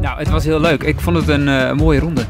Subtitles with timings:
[0.00, 0.82] Nou, het was heel leuk.
[0.82, 2.24] Ik vond het een eh, mooie ronde.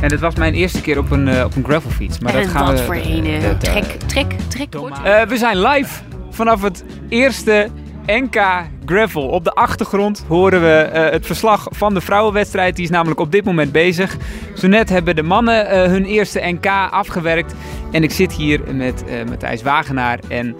[0.00, 2.18] En het was mijn eerste keer op een, eh, op een gravelfiets.
[2.18, 4.74] Maar en dat gaan wat we, voor een eh, eh, trek, trek, trek.
[4.74, 7.68] Eh, we zijn live vanaf het eerste
[8.06, 8.42] NK
[8.84, 9.28] Gravel.
[9.28, 12.76] Op de achtergrond horen we eh, het verslag van de vrouwenwedstrijd.
[12.76, 14.16] Die is namelijk op dit moment bezig.
[14.54, 17.54] Zo net hebben de mannen eh, hun eerste NK afgewerkt.
[17.92, 20.56] En ik zit hier met eh, Matthijs Wagenaar en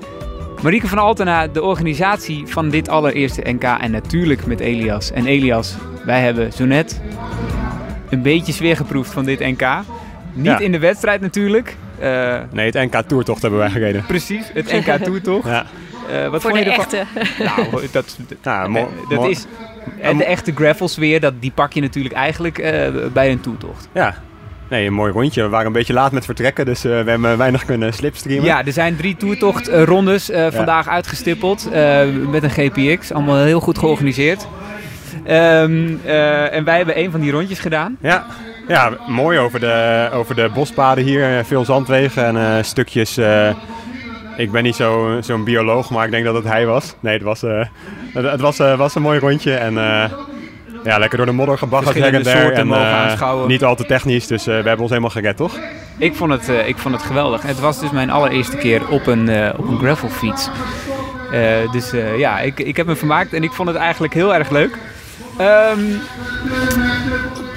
[0.64, 3.62] Marieke van Altena, de organisatie van dit allereerste NK.
[3.62, 5.12] En natuurlijk met Elias.
[5.12, 5.74] En Elias,
[6.04, 7.00] wij hebben zo net
[8.10, 9.66] een beetje sfeer geproefd van dit NK.
[10.32, 10.58] Niet Ja.
[10.58, 11.76] in de wedstrijd natuurlijk.
[11.98, 14.04] Eh, Nee, het NK Tourtocht hebben wij gereden.
[14.06, 15.46] precies, het NK Tour toch?
[15.46, 15.66] Ja,
[16.10, 16.84] Eh, wat Voor vond de je ervan?
[16.84, 17.04] echte.
[17.44, 19.46] Nou, dat, ja mo- dat mo- is
[20.00, 23.88] en de echte gravel sfeer, dat, die pak je natuurlijk eigenlijk eh, bij een toertocht.
[23.92, 24.14] Ja.
[24.74, 25.42] Nee, een mooi rondje.
[25.42, 28.44] We waren een beetje laat met vertrekken, dus eh, we hebben weinig kunnen slipstreamen.
[28.44, 31.68] Ja, er zijn drie toertocht eh, rondes eh, vandaag uitgestippeld
[32.30, 33.12] met een GPX.
[33.12, 34.46] Allemaal heel goed georganiseerd.
[35.24, 37.96] Ehm, eh, en wij hebben een van die rondjes gedaan.
[38.00, 38.26] Ja,
[38.68, 41.44] ja mooi over de, over de bospaden hier.
[41.44, 43.18] Veel zandwegen en stukjes.
[44.36, 46.94] ik ben niet zo- zo'n bioloog, maar ik denk dat het hij was.
[47.00, 49.54] Nee, het was, het, het was, was een mooi rondje.
[49.54, 49.76] En
[50.84, 52.52] ja, lekker door de modder gebaggerd her en der.
[52.52, 53.48] En, mogen eh, aanschouwen.
[53.48, 55.58] niet al te technisch, dus eh, we hebben ons helemaal gered, toch?
[55.98, 57.42] Ik vond het, eh, ik vond het geweldig.
[57.42, 60.48] Het was dus mijn allereerste keer op een, eh, op een gravelfiets.
[61.32, 64.34] Eh, dus eh, ja, ik, ik heb me vermaakt en ik vond het eigenlijk heel
[64.34, 64.78] erg leuk.
[65.38, 65.80] Ehm,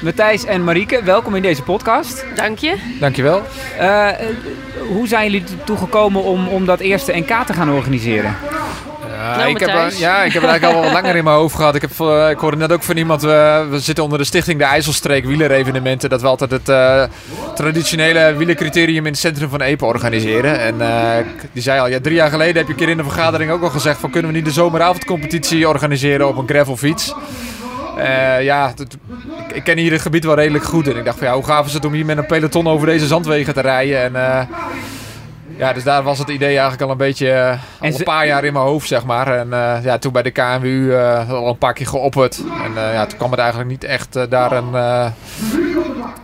[0.02, 2.26] Matthijs en Marieke, welkom in deze podcast.
[2.36, 2.76] Dank je.
[3.00, 3.42] Dankjewel.
[3.78, 4.16] Eh, eh,
[4.88, 8.36] hoe zijn jullie ertoe gekomen om, om dat eerste NK te gaan organiseren?
[9.28, 10.00] Ja, Nou, ik heb, Matthijs.
[10.00, 11.76] ja, ik heb het eigenlijk al wat langer in mijn hoofd gehad.
[11.76, 14.60] Ik, heb, eh, ik hoorde net ook van iemand, eh, we zitten onder de stichting
[14.60, 16.10] de IJsselstreek wielerevenementen.
[16.10, 17.04] Dat we altijd het eh,
[17.56, 20.60] traditionele wielercriterium in het centrum van Epe organiseren.
[20.60, 20.76] En
[21.52, 23.64] die zei al, ja, drie jaar geleden heb je een keer in de vergadering ook
[23.64, 27.14] al gezegd van kunnen we niet de zomeravondcompetitie organiseren op een gravelfiets.
[27.98, 28.88] Eh, ja, ik,
[29.54, 30.88] ik ken hier het gebied wel redelijk goed.
[30.88, 32.88] En ik dacht van ja, hoe gaaf is het om hier met een peloton over
[32.88, 34.16] deze zandwegen te rijden.
[34.16, 34.48] En
[35.58, 38.44] ja, dus daar was het idee eigenlijk al een beetje eh, al een paar jaar
[38.44, 39.38] in mijn hoofd, zeg maar.
[39.38, 42.42] En eh, ja, toen bij de KNWU eh, al een paar keer geopperd.
[42.64, 45.12] En ja, toen kwam het eigenlijk niet echt daar een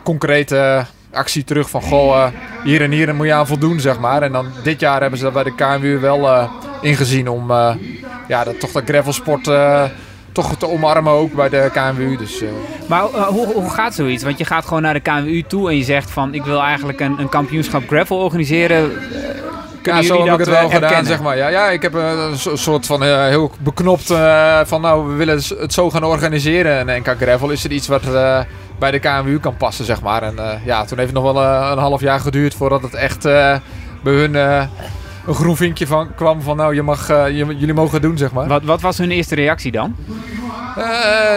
[0.03, 1.81] concrete actie terug van...
[1.81, 2.27] Goh,
[2.63, 4.21] hier en hier moet je aan voldoen, zeg maar.
[4.21, 6.49] En dan dit jaar hebben ze dat bij de KNWU wel
[6.81, 7.51] ingezien om
[8.27, 9.49] ja, dat, toch dat gravelsport...
[10.33, 12.17] toch te omarmen ook bij de KNWU.
[12.17, 12.49] Dus eh,
[12.87, 14.23] Maar eh, hoe, hoe gaat zoiets?
[14.23, 16.99] Want je gaat gewoon naar de KMU toe en je zegt van ik wil eigenlijk
[16.99, 18.77] een, een kampioenschap gravel organiseren.
[19.11, 19.19] Eh,
[19.83, 21.37] Ja, zo heb ik het wel gedaan, zeg maar.
[21.37, 24.05] Ja, ja ik heb een so- soort van heel beknopt
[24.63, 26.89] van nou, we willen het zo gaan organiseren.
[26.89, 28.01] En NK Gravel is er iets wat
[28.79, 30.23] bij de KMU kan passen, zeg maar.
[30.23, 33.61] En ja, toen heeft het nog wel een half jaar geduurd voordat het echt bij
[34.03, 34.35] hun
[35.27, 38.17] een groen vinkje van kwam van nou, je mag, eh, je- jullie mogen het doen,
[38.17, 38.47] zeg maar.
[38.47, 39.95] Wat, wat was hun eerste reactie dan?
[40.77, 40.83] Eh,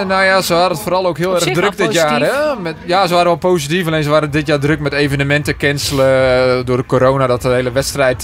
[0.07, 2.21] nou ja, ze hadden het vooral ook heel Op erg druk dit jaar.
[2.21, 2.61] Hè?
[2.61, 3.87] Met, ja, ze waren wel positief.
[3.87, 6.07] Alleen ze waren dit jaar druk met evenementen cancelen.
[6.59, 8.23] eh, Door de corona dat de hele wedstrijd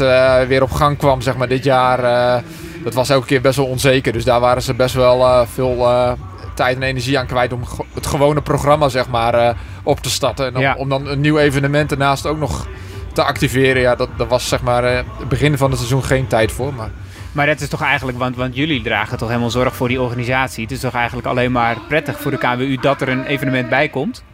[0.49, 2.05] weer op gang kwam, zeg maar, dit jaar.
[2.05, 2.43] eh,
[2.85, 4.13] dat was elke keer best wel onzeker.
[4.13, 5.89] Dus daar waren ze best wel veel
[6.55, 7.61] tijd en energie aan kwijt om
[7.95, 10.47] het gewone programma, zeg maar, op te starten.
[10.47, 10.75] En om, Ja.
[10.79, 12.67] om dan een nieuw evenement ernaast ook nog
[13.13, 13.83] te activeren.
[13.83, 16.75] Ja, dat, dat was zeg maar eh, het begin van het seizoen geen tijd voor.
[16.75, 16.91] Maar
[17.33, 20.63] Maar dat is toch eigenlijk, want, want jullie dragen toch helemaal zorg voor die organisatie.
[20.63, 23.89] Het is toch eigenlijk alleen maar prettig voor de KWU dat er een evenement bij
[23.89, 24.25] komt?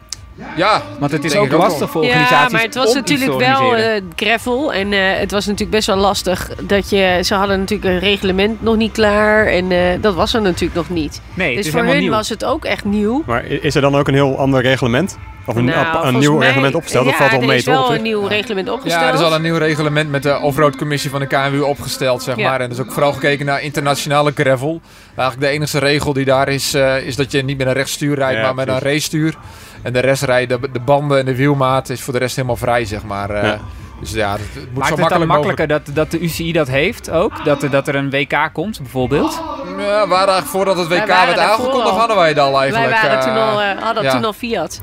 [0.55, 3.95] ja, Want het is ook lastig voor Ja, organisaties maar het was natuurlijk wel organiseren.
[3.95, 4.73] eh, gravel.
[4.73, 7.19] En eh, het was natuurlijk best wel lastig dat je...
[7.23, 9.45] Ze hadden natuurlijk een reglement nog niet klaar.
[9.45, 11.21] En eh, dat was er natuurlijk nog niet.
[11.33, 12.11] nee, dus voor hun nieuw.
[12.11, 13.23] was het ook echt nieuw.
[13.25, 15.17] Maar is er dan ook een heel ander reglement?
[15.49, 17.03] Of een, Nou, een nieuw mij- reglement opgesteld?
[17.05, 17.73] Ja, dat valt wel er mee, is toch?
[17.73, 18.03] wel op een zich?
[18.03, 19.01] nieuw reglement opgesteld.
[19.03, 22.35] Ja, er is al een nieuw reglement met de off-road-commissie van de KNWU opgesteld, zeg
[22.35, 22.49] Ja.
[22.49, 22.59] maar.
[22.59, 24.81] En er is ook vooral gekeken naar internationale gravel.
[25.15, 28.15] Eigenlijk de enige regel die daar is, eh, is dat je niet met een rechtsstuur
[28.15, 28.93] rijdt, Ja, maar met een precies.
[28.93, 29.35] racestuur.
[29.81, 32.55] En de rest rijden, de, de banden en de wielmaat is voor de rest helemaal
[32.57, 33.29] vrij, zeg maar.
[33.29, 33.43] eh.
[33.43, 33.57] Ja.
[33.99, 36.67] Dus ja, het, het moet Maakt zo het dan makkelijker dat, dat de UCI dat
[36.67, 37.45] heeft ook?
[37.45, 39.41] Dat, er- dat er een WK komt bijvoorbeeld?
[39.65, 41.97] Ja, we waren eigenlijk voordat het WK werd aangekondigd, al.
[41.97, 43.01] hadden wij het al Wij eigenlijk.
[43.01, 44.11] waren eh, toen al, hadden ja.
[44.11, 44.81] toen al Fiat.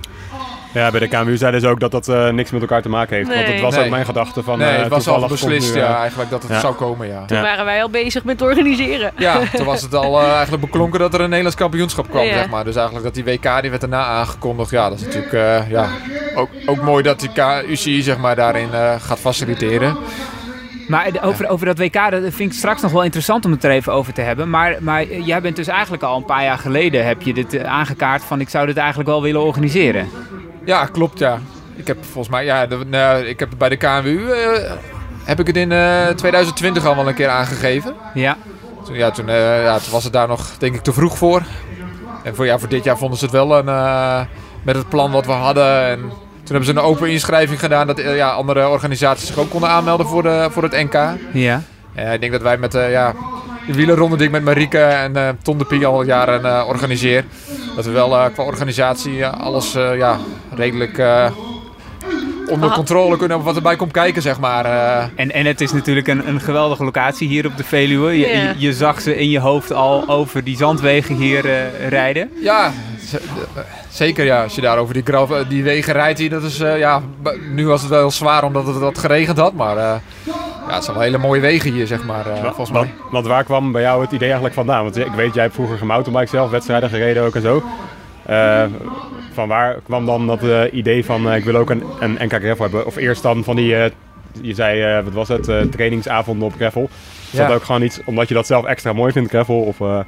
[0.76, 3.16] Ja, bij de KMU zeiden ze ook dat dat eh, niks met elkaar te maken
[3.16, 3.28] heeft.
[3.28, 3.52] Want Nee.
[3.52, 3.84] het was Nee.
[3.84, 4.58] ook mijn gedachte van...
[4.58, 6.60] nee, eh, het was al beslist nu, eh, ja, eigenlijk dat het ja.
[6.60, 7.24] zou komen, ja.
[7.24, 7.42] Toen Ja.
[7.42, 9.12] waren wij al bezig met organiseren.
[9.16, 12.32] Ja, toen was het al eigenlijk beklonken dat er een Nederlands kampioenschap kwam, Ja.
[12.32, 12.64] zeg maar.
[12.64, 14.70] Dus eigenlijk dat die WK, die werd daarna aangekondigd.
[14.70, 15.88] Ja, dat is natuurlijk eh, ja,
[16.34, 19.96] ook, ook mooi dat die K- UCI, zeg maar, daarin eh, gaat faciliteren.
[20.88, 23.70] Maar over, over dat WK, dat vind ik straks nog wel interessant om het er
[23.70, 24.50] even over te hebben.
[24.50, 28.22] Maar, maar jij bent dus eigenlijk al een paar jaar geleden heb je dit aangekaart
[28.22, 30.08] van ik zou dit eigenlijk wel willen organiseren.
[30.66, 31.38] Ja, klopt, ja.
[31.76, 34.72] Ik heb volgens mij, ja, de, nou, ik heb bij de KNWU, eh,
[35.24, 37.94] heb ik het in eh, 2020 al wel een keer aangegeven.
[38.14, 38.36] Ja.
[38.84, 41.42] Toen, ja, toen, eh, ja, toen was het daar nog, denk ik, te vroeg voor.
[42.22, 43.64] En voor, ja, voor dit jaar vonden ze het wel een,
[44.62, 45.86] met het plan wat we hadden.
[45.86, 49.68] En toen hebben ze een open inschrijving gedaan dat ja, andere organisaties zich ook konden
[49.68, 50.94] aanmelden voor, de, voor het NK.
[51.32, 51.62] Ja.
[52.12, 53.14] Ik denk dat wij met ja,
[53.66, 57.24] de wielerronde die ik met Marieke en Ton de Pie al jaren organiseer.
[57.76, 60.18] Dat we wel eh, qua organisatie eh, alles eh, ja,
[60.54, 61.30] redelijk eh,
[62.48, 62.74] onder Ah.
[62.74, 64.64] controle kunnen hebben wat erbij komt kijken, zeg maar.
[64.64, 65.04] eh.
[65.14, 68.18] En, en het is natuurlijk een, een geweldige locatie hier op de Veluwe.
[68.18, 68.42] Je, Ja.
[68.42, 72.30] je, je zag ze in je hoofd al over die zandwegen hier eh, rijden.
[72.42, 72.72] Ja,
[73.90, 74.42] zeker ja.
[74.42, 77.02] Als je daar over die, graf, eh, die wegen rijdt dat is eh, ja,
[77.50, 79.94] nu was het wel heel zwaar omdat het wat geregend had, maar eh,
[80.68, 82.94] ja, het zijn wel hele mooie wegen hier, zeg maar, eh, volgens mij.
[83.10, 84.82] want waar kwam bij jou het idee eigenlijk vandaan?
[84.82, 87.62] Want ik weet, jij hebt vroeger gemountainbike zelf, wedstrijden gereden ook en zo.
[88.26, 88.62] Eh,
[89.32, 92.32] van waar kwam dan dat eh, idee van eh, ik wil ook een, een NK
[92.32, 92.86] Gravel hebben?
[92.86, 93.90] Of eerst dan van die, eh,
[94.40, 96.88] je zei, eh, wat was het, eh, trainingsavonden op Gravel.
[97.32, 97.46] Is Ja.
[97.46, 99.60] dat ook gewoon iets omdat je dat zelf extra mooi vindt, Gravel?
[99.60, 99.98] Of, eh,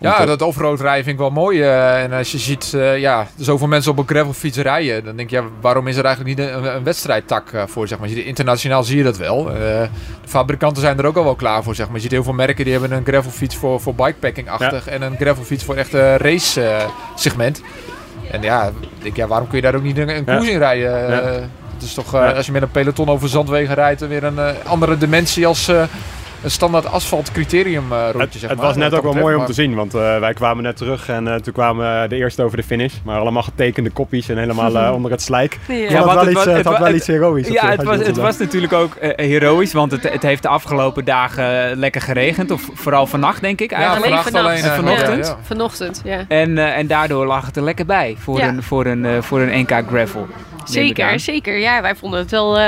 [0.00, 1.60] Ja, te- dat offroad rijden vind ik wel mooi.
[1.62, 5.30] eh, en als je ziet, eh, ja, zoveel mensen op een gravelfiets rijden, dan denk
[5.30, 8.08] je, ja, waarom is er eigenlijk niet een, een wedstrijdtak eh, voor, zeg maar.
[8.08, 9.44] Internationaal zie je dat wel.
[9.44, 9.88] De
[10.26, 11.94] fabrikanten zijn er ook al wel klaar voor, zeg maar.
[11.96, 15.64] Je ziet heel veel merken die hebben een gravelfiets voor, voor bikepacking-achtig en een gravelfiets
[15.64, 17.62] voor echt race-segment.
[18.30, 20.50] en ja, ik denk, ja, waarom kun je daar ook niet een, een Ja.
[20.50, 20.92] in rijden?
[21.74, 24.98] Het is toch, als je met een peloton over zandwegen rijdt, dan weer een andere
[24.98, 25.70] dimensie als...
[26.42, 28.66] een standaard asfalt criterium eh rondje, Het, zeg het maar.
[28.66, 31.28] was net ook wel mooi om te zien, want eh, wij kwamen net terug en
[31.28, 32.94] eh, toen kwamen de eerste over de finish.
[33.04, 35.58] Maar allemaal getekende koppies en helemaal onder het slijk.
[35.68, 35.74] Ja.
[35.74, 37.46] Het wel het iets, het het had wel iets heroïs.
[37.46, 41.04] op Ja, het was, het was natuurlijk ook heroïsch, want het, het heeft de afgelopen
[41.04, 42.50] dagen lekker geregend.
[42.50, 44.06] Of vooral vannacht, denk ik Ja, eigenlijk.
[44.12, 44.58] alleen vannacht alleen.
[44.74, 44.96] vannacht.
[44.96, 45.26] Vanochtend?
[45.26, 45.38] ja, ja.
[45.42, 46.24] Vanochtend, ja.
[46.28, 48.48] En, eh, en daardoor lag het er lekker bij voor, Ja.
[48.48, 50.26] een, voor, een, eh, voor een NK Gravel.
[50.64, 51.58] Zeker, zeker.
[51.58, 52.58] Ja, wij vonden het wel...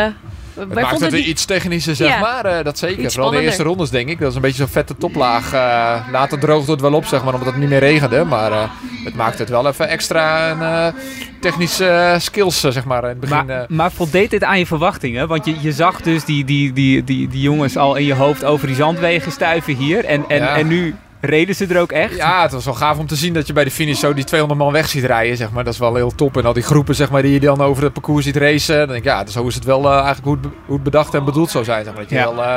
[0.58, 2.18] Het wij maakt het die- iets technischer, zeg Ja.
[2.20, 2.44] maar.
[2.44, 3.04] eh, dat zeker.
[3.04, 4.18] Iets Vooral de eerste rondes, denk ik.
[4.18, 5.52] Dat is een beetje zo'n vette toplaag.
[5.52, 8.24] eh, later droogde het wel op, zeg maar, omdat het niet meer regende.
[8.24, 8.62] Maar eh,
[9.04, 11.00] het maakt het wel even extra een, eh,
[11.40, 13.46] technische skills, zeg maar, in het begin.
[13.46, 13.68] Maar, eh.
[13.68, 15.28] maar voldeed dit aan je verwachtingen?
[15.28, 18.44] Want je, je zag dus die, die, die, die, die jongens al in je hoofd
[18.44, 20.04] over die zandwegen stuiven hier.
[20.04, 20.56] En, en, Ja.
[20.56, 22.16] en nu reden ze er ook echt.
[22.16, 24.24] Ja, het was wel gaaf om te zien dat je bij de finish zo die
[24.24, 25.64] 200 man weg ziet rijden, zeg maar.
[25.64, 26.36] Dat is wel heel top.
[26.36, 28.76] En al die groepen, zeg maar, die je dan over het parcours ziet racen.
[28.78, 30.84] Dan denk ik, ja, zo is het wel eh, eigenlijk hoe het, be- hoe het
[30.84, 32.02] bedacht en bedoeld zou zijn, zeg maar.
[32.02, 32.34] Dat je Ja.
[32.34, 32.42] wel...
[32.44, 32.56] eh,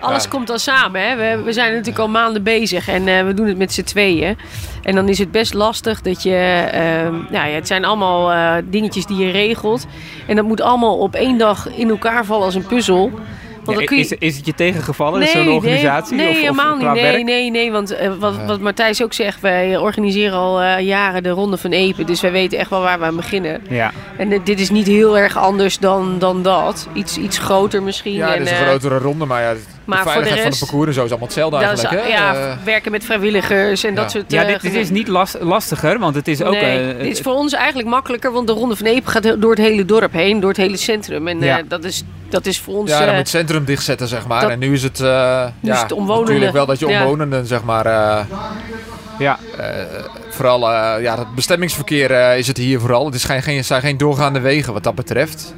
[0.00, 0.28] Alles Ja.
[0.30, 1.08] komt dan samen.
[1.08, 1.16] Hè?
[1.16, 4.36] We, we zijn natuurlijk al maanden bezig en eh, we doen het met z'n tweeën.
[4.82, 6.34] En dan is het best lastig dat je...
[6.72, 9.86] ehm, nou ja, het zijn allemaal eh, dingetjes die je regelt.
[10.26, 13.10] En dat moet allemaal op één dag in elkaar vallen als een puzzel.
[13.68, 14.16] Want Ja, dan kun je...
[14.16, 16.16] is, is het je tegengevallen, zo'n organisatie?
[16.16, 16.92] Nee, nee of, helemaal of niet.
[16.92, 17.24] Nee, werk?
[17.24, 17.72] nee, nee.
[17.72, 21.70] Want eh, wat, wat Martijs ook zegt, wij organiseren al eh, jaren de Ronde van
[21.70, 22.06] Epen.
[22.06, 23.62] Dus wij weten echt wel waar we aan beginnen.
[23.68, 23.92] Ja.
[24.16, 26.88] En eh, dit is niet heel erg anders dan, dan dat.
[26.92, 28.12] Iets, iets groter misschien.
[28.12, 29.54] ja, en, dit is een grotere ronde, maar ja,
[29.88, 31.62] de maar voor de veiligheid van rest- het parcours en zo is allemaal hetzelfde is,
[31.64, 32.08] eigenlijk, hè?
[32.12, 34.00] ja, Eh, werken met vrijwilligers en ja.
[34.00, 36.52] dat soort Ja, eh, dit, is niet las- lastiger, want het is ook...
[36.52, 39.50] nee, eh, dit is voor ons eigenlijk makkelijker, want de Ronde van Epen gaat door
[39.50, 41.28] het hele dorp heen, door het hele centrum.
[41.28, 41.58] En Ja.
[41.58, 42.90] eh, dat, is, dat is voor ons...
[42.90, 44.40] Ja, dan eh, moet het centrum dichtzetten, zeg maar.
[44.40, 46.24] dat- en nu is het, eh Nu is ja, het omwonenden.
[46.24, 47.00] natuurlijk wel dat je Ja.
[47.02, 47.86] omwonenden, zeg maar...
[47.86, 48.24] eh,
[49.18, 49.38] ja.
[49.58, 49.66] eh,
[50.30, 50.70] vooral,
[51.00, 53.04] ja, het bestemmingsverkeer is het hier vooral.
[53.06, 55.54] Het is geen, geen, zijn geen doorgaande wegen wat dat betreft.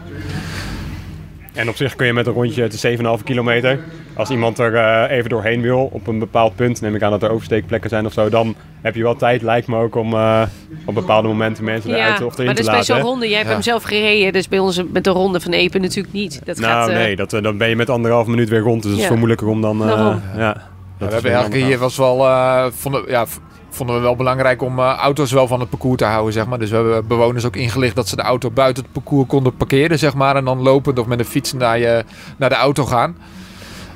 [1.60, 2.86] En op zich kun je met een rondje, het is
[3.18, 3.78] 7,5 kilometer.
[4.14, 7.22] Als iemand er eh, even doorheen wil op een bepaald punt, neem ik aan dat
[7.22, 10.42] er oversteekplekken zijn of zo, dan heb je wel tijd, lijkt me ook, om eh,
[10.84, 12.84] op bepaalde momenten mensen eruit ja, of erin maar te dat is bij laten.
[12.94, 13.02] zo'n hè?
[13.02, 13.26] ronde.
[13.28, 13.52] Jij hebt Ja.
[13.54, 16.40] hem zelf gereden, dus bij ons met de Ronde van Epen natuurlijk niet.
[16.44, 18.90] Dat nou gaat, eh, nee, dat, dan ben je met anderhalf minuut weer rond, dus
[18.90, 19.06] dat is Ja.
[19.08, 19.82] veel moeilijker om dan...
[19.82, 20.62] eh, ja, Ja, dat
[20.98, 23.26] we is hebben eigenlijk hier was wel, eh, vonden, ja,
[23.70, 26.58] vonden we wel belangrijk om eh, auto's wel van het parcours te houden, zeg maar.
[26.58, 29.98] Dus we hebben bewoners ook ingelicht dat ze de auto buiten het parcours konden parkeren,
[29.98, 30.36] zeg maar.
[30.36, 32.04] En dan lopend of met een fiets naar, je,
[32.36, 33.16] naar de auto gaan.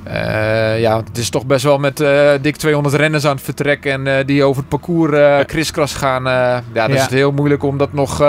[0.05, 3.85] Eh, ja, het is toch best wel met eh, dik 200 renners aan het vertrek
[3.85, 6.25] en die over het parcours kriskras gaan.
[6.25, 6.95] ja, dan Ja.
[6.95, 8.23] is het heel moeilijk om dat nog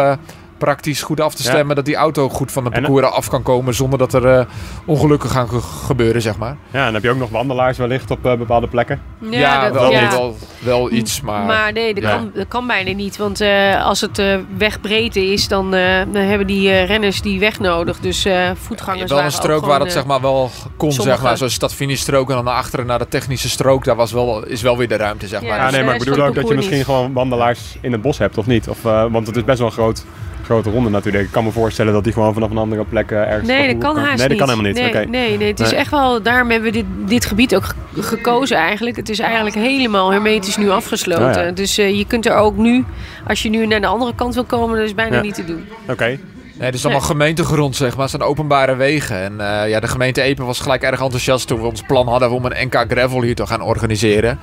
[0.58, 1.50] praktisch goed af te Ja.
[1.50, 1.76] stemmen.
[1.76, 4.46] Dat die auto goed van het En- parcours af kan komen zonder dat er eh,
[4.86, 6.58] ongelukken gaan ge- gebeuren, zeg maar.
[6.72, 9.02] Ja, en dan heb je ook nog wandelaars wellicht op eh, bepaalde plekken.
[9.30, 10.10] ja, dat, wel, ja.
[10.10, 11.46] Wel, wel iets, maar...
[11.46, 12.10] Maar nee, dat, Ja.
[12.10, 13.18] kan, dat kan bijna niet.
[13.18, 17.40] Want eh, als het eh wegbreedte is, dan, eh, dan hebben die eh, renners die
[17.40, 18.00] weg nodig.
[18.00, 21.16] Dus eh voetgangers wel een strook ook waar dat eh, zeg maar wel kon, sommige-
[21.18, 21.38] zeg maar.
[21.38, 23.84] Zoals stad-finish-strook en dan naar achteren naar de technische strook.
[23.86, 25.58] Daar was wel, is wel weer de ruimte, zeg Ja, maar.
[25.58, 26.86] Ja, dus, nee, eh, maar ik bedoel ook dat je misschien niet.
[26.86, 28.70] gewoon wandelaars in het bos hebt, of niet?
[28.70, 30.06] Of, eh, want het is best wel een groot,
[30.46, 31.24] grote ronde natuurlijk.
[31.26, 33.48] Ik kan me voorstellen dat die gewoon vanaf een andere plek eh, ergens...
[33.48, 34.38] Nee, dat kan haast Nee, dat niet.
[34.38, 34.82] kan helemaal niet.
[34.94, 35.80] Nee, nee, nee, het is Nee.
[35.80, 36.22] echt wel...
[36.22, 38.96] Daarom hebben we dit, dit gebied ook ge- gekozen eigenlijk.
[38.96, 41.46] Het is eigenlijk helemaal hermetisch nu afgesloten.
[41.46, 41.52] Ja.
[41.52, 42.86] Dus eh, je kunt er ook nu,
[43.28, 45.22] als je nu naar de andere kant wil komen, dat is bijna Ja.
[45.22, 45.66] niet te doen.
[45.90, 46.18] Oké.
[46.58, 48.02] Nee, het is allemaal gemeentegrond, zeg maar.
[48.02, 49.16] Het zijn openbare wegen.
[49.22, 52.30] En eh, ja, de gemeente Epen was gelijk erg enthousiast toen we ons plan hadden
[52.32, 54.40] om een NK Gravel hier te gaan organiseren.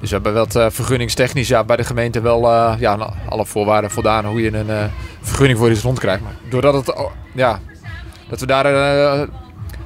[0.00, 3.46] Dus we hebben wat eh, vergunningstechnisch ja, bij de gemeente wel eh, ja, aan alle
[3.46, 4.84] voorwaarden voldaan hoe je een eh,
[5.20, 6.22] vergunning voor iets rond krijgt.
[6.22, 7.58] Maar doordat het, oh, ja,
[8.28, 8.62] dat we daar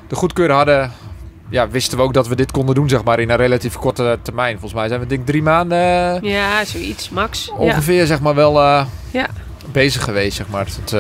[0.09, 0.93] de goedkeur hadden,
[1.49, 4.19] ja, wisten we ook dat we dit konden doen, zeg maar, in een relatief korte
[4.23, 4.53] termijn.
[4.53, 7.47] Volgens mij zijn we denk drie maanden Ja, zoiets, Max.
[7.47, 7.53] Ja.
[7.55, 8.61] ongeveer, zeg maar, wel
[9.11, 9.27] Ja.
[9.73, 10.67] bezig geweest, zeg maar.
[10.67, 10.97] Het,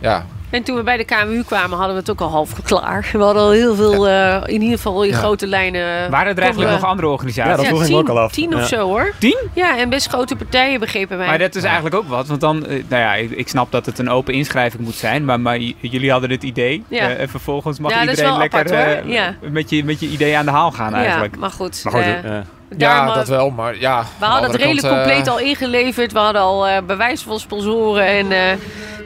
[0.00, 3.08] ja, En toen we bij de KMU kwamen, hadden we het ook al half klaar.
[3.12, 5.16] We hadden al heel veel, eh, in ieder geval in Ja.
[5.16, 6.10] grote lijnen.
[6.10, 7.50] Waren er eigenlijk nog andere organisaties?
[7.50, 8.32] Ja, dat vroeg ik ook al af.
[8.32, 9.12] Tien of zo hoor.
[9.18, 9.36] Tien?
[9.54, 11.26] Ja, en best grote partijen begrepen wij.
[11.26, 13.86] Maar dat is eigenlijk ook wat, want dan, eh, nou ja, ik, ik snap dat
[13.86, 17.00] het een open inschrijving moet zijn, maar, maar jullie hadden het idee Ja.
[17.10, 18.94] eh, en vervolgens mag iedereen lekker apart, hoor.
[18.94, 19.34] eh, Ja.
[19.50, 21.34] met, je, met je idee aan de haal gaan eigenlijk.
[21.34, 21.80] Ja, maar goed.
[21.84, 22.22] Maar goed,
[22.68, 24.04] daar ja dat wel, maar ja.
[24.18, 26.12] We hadden het redelijk eh, compleet al ingeleverd.
[26.12, 28.06] We hadden al eh bewijs van sponsoren.
[28.06, 28.56] En, eh,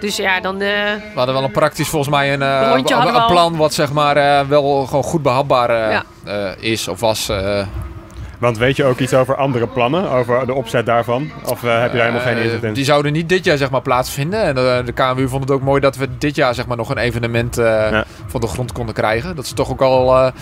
[0.01, 0.55] dus ja, dan...
[0.61, 3.93] eh, We hadden wel een praktisch volgens mij een, eh, een, een plan wat zeg
[3.93, 6.03] maar eh, wel gewoon goed behapbaar eh, Ja.
[6.25, 7.29] eh, is of was.
[7.29, 7.67] eh.
[8.39, 10.11] want weet je ook iets over andere plannen?
[10.11, 11.31] Over de opzet daarvan?
[11.45, 12.73] Of eh, heb je daar helemaal geen Eh, inzicht in?
[12.73, 14.43] Die zouden niet dit jaar zeg maar plaatsvinden.
[14.43, 16.89] En de, de KMU vond het ook mooi dat we dit jaar zeg maar nog
[16.91, 18.05] een evenement eh, Ja.
[18.27, 19.37] van de grond konden krijgen.
[19.37, 20.33] Dat ze toch ook al eh,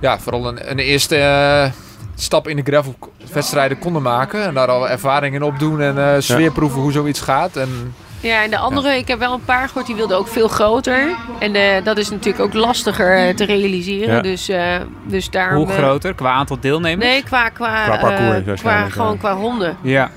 [0.00, 1.70] ja, vooral een, een eerste eh,
[2.14, 4.44] stap in de gravelwedstrijden konden maken.
[4.44, 7.56] En daar al ervaring in opdoen en eh sfeerproeven hoe zoiets gaat.
[7.56, 10.48] En ja, en de andere, ik heb wel een paar gehoord, die wilden ook veel
[10.48, 11.16] groter.
[11.38, 14.14] En eh, dat is natuurlijk ook lastiger eh, te realiseren.
[14.14, 14.20] Ja.
[14.20, 15.64] Dus, eh, dus daarom...
[15.64, 17.06] Hoe groter qua aantal deelnemers?
[17.06, 19.76] Nee, qua, qua, Qua parcours qua, gewoon qua honden.
[19.82, 20.10] Ja.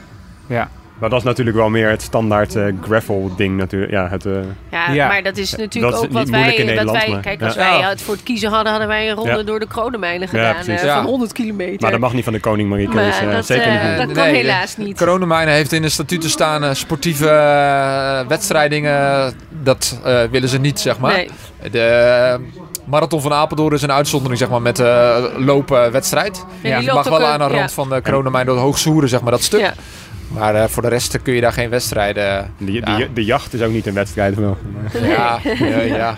[0.48, 0.70] ja.
[1.00, 3.92] Maar dat is natuurlijk wel meer het standaard eh, gravel ding natuurlijk.
[3.92, 4.32] Ja, het, eh,
[4.72, 5.08] Ja, Ja.
[5.08, 7.14] maar dat is natuurlijk Dat is ook wat niet moeilijk wij, in wat Nederland, wij...
[7.14, 7.70] maar- Kijk, als ja.
[7.70, 7.90] wij Ja.
[7.90, 9.44] het voor het kiezen hadden, hadden wij een ronde Ja.
[9.44, 10.64] door de Kronenmijnen Ja, gedaan.
[10.64, 10.82] precies.
[10.82, 10.96] Ja.
[10.96, 11.82] Van 100 kilometer.
[11.82, 13.82] maar dat mag niet van de koning dus eh, dat, zeker niet.
[13.82, 13.98] meer.
[13.98, 14.98] dat kan Nee, helaas niet.
[14.98, 17.25] Coronamijnen heeft in de statuten staan sportieve
[18.28, 19.34] wedstrijdingen.
[19.64, 21.14] Dat eh, willen ze niet, zeg maar.
[21.14, 21.30] Nee.
[21.72, 22.40] De
[22.86, 26.46] Marathon van Apeldoorn is een uitzondering zeg maar, met eh lopen wedstrijd.
[26.62, 27.58] En Ja, die Je mag wel aan een ja.
[27.58, 29.72] rand van de Kronenmijn door Hoogsoeren, zeg maar, dat stuk.
[30.27, 32.53] Maar eh, voor de rest kun je daar geen wedstrijden...
[32.58, 33.08] De, de, Ja.
[33.13, 34.36] de jacht is ook niet een wedstrijd.
[34.36, 34.58] Wel.
[35.01, 36.15] Ja, ja, ja.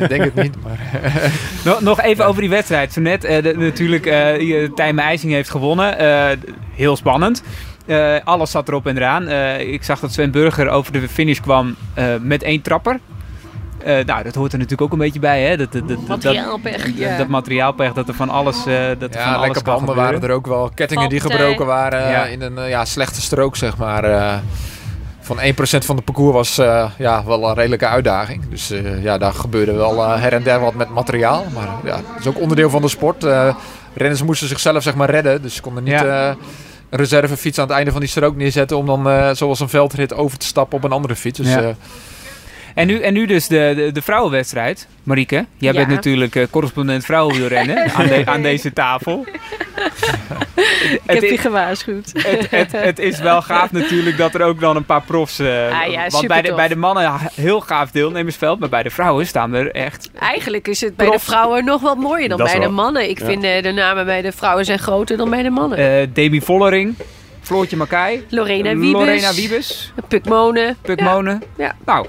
[0.00, 0.78] Ik denk het niet, maar...
[1.64, 2.92] Nog, nog even over die wedstrijd.
[2.92, 5.98] Zo net, eh, de- natuurlijk, eh Tijmen IJsing heeft gewonnen.
[5.98, 6.36] Eh,
[6.74, 7.42] heel spannend.
[7.86, 9.28] Eh, alles zat erop en eraan.
[9.28, 12.98] Eh, ik zag dat Sven Burger over de finish kwam eh, met één trapper.
[13.86, 15.56] Eh, nou, dat hoort er natuurlijk ook een beetje bij, hè?
[15.56, 17.16] Dat, dat, dat, dat, Materiaalpech, dat, ja.
[17.18, 18.64] dat materiaalpech, dat er van alles, eh
[18.98, 20.12] dat er van Ja, alles lekker kan banden gebeuren.
[20.20, 20.70] waren er ook wel.
[20.74, 22.24] Kettingen die gebroken waren eh, Ja.
[22.24, 24.04] in een ja, slechte strook, zeg maar.
[24.04, 24.34] eh.
[25.20, 28.48] van 1% van de parcours was eh, ja, wel een redelijke uitdaging.
[28.48, 31.44] Dus eh, ja, daar gebeurde wel eh, her en der wat met materiaal.
[31.54, 33.24] Maar ja, dat is ook onderdeel van de sport.
[33.24, 33.54] Eh,
[33.94, 35.42] renners moesten zichzelf zeg maar redden.
[35.42, 36.28] Dus ze konden niet Ja.
[36.30, 36.34] eh,
[36.90, 38.76] een reservefiets aan het einde van die strook neerzetten...
[38.76, 41.38] om dan eh, zoals een veldrit over te stappen op een andere fiets.
[41.38, 41.60] Dus Ja.
[41.62, 41.68] eh,
[42.76, 44.86] En nu, en nu dus de, de, de vrouwenwedstrijd.
[45.02, 45.78] Marieke, jij Ja.
[45.78, 49.26] bent natuurlijk eh, correspondent vrouwenwielrennen aan, de, aan deze tafel.
[50.54, 52.12] Ik heb je gewaarschuwd.
[52.18, 55.40] het, het, het is wel gaaf natuurlijk dat er ook dan een paar profs...
[55.40, 55.46] Ah
[55.90, 59.54] ja, want bij de, bij de mannen heel gaaf deelnemersveld, maar bij de vrouwen staan
[59.54, 60.10] er echt...
[60.18, 63.08] Eigenlijk is het bij de vrouwen nog wat mooier dan Dat bij de mannen.
[63.10, 63.24] Ik ja.
[63.26, 65.78] vind eh, de namen bij de vrouwen zijn groter dan bij de mannen.
[65.78, 66.94] eh Demi Vollering,
[67.40, 68.92] Floortje Mackay, Lorena Wiebes.
[68.92, 70.76] Lorena Wiebes, Puk Monen.
[70.82, 71.04] Puk Ja.
[71.12, 71.42] Monen.
[71.58, 71.74] Ja.
[71.84, 72.06] Nou,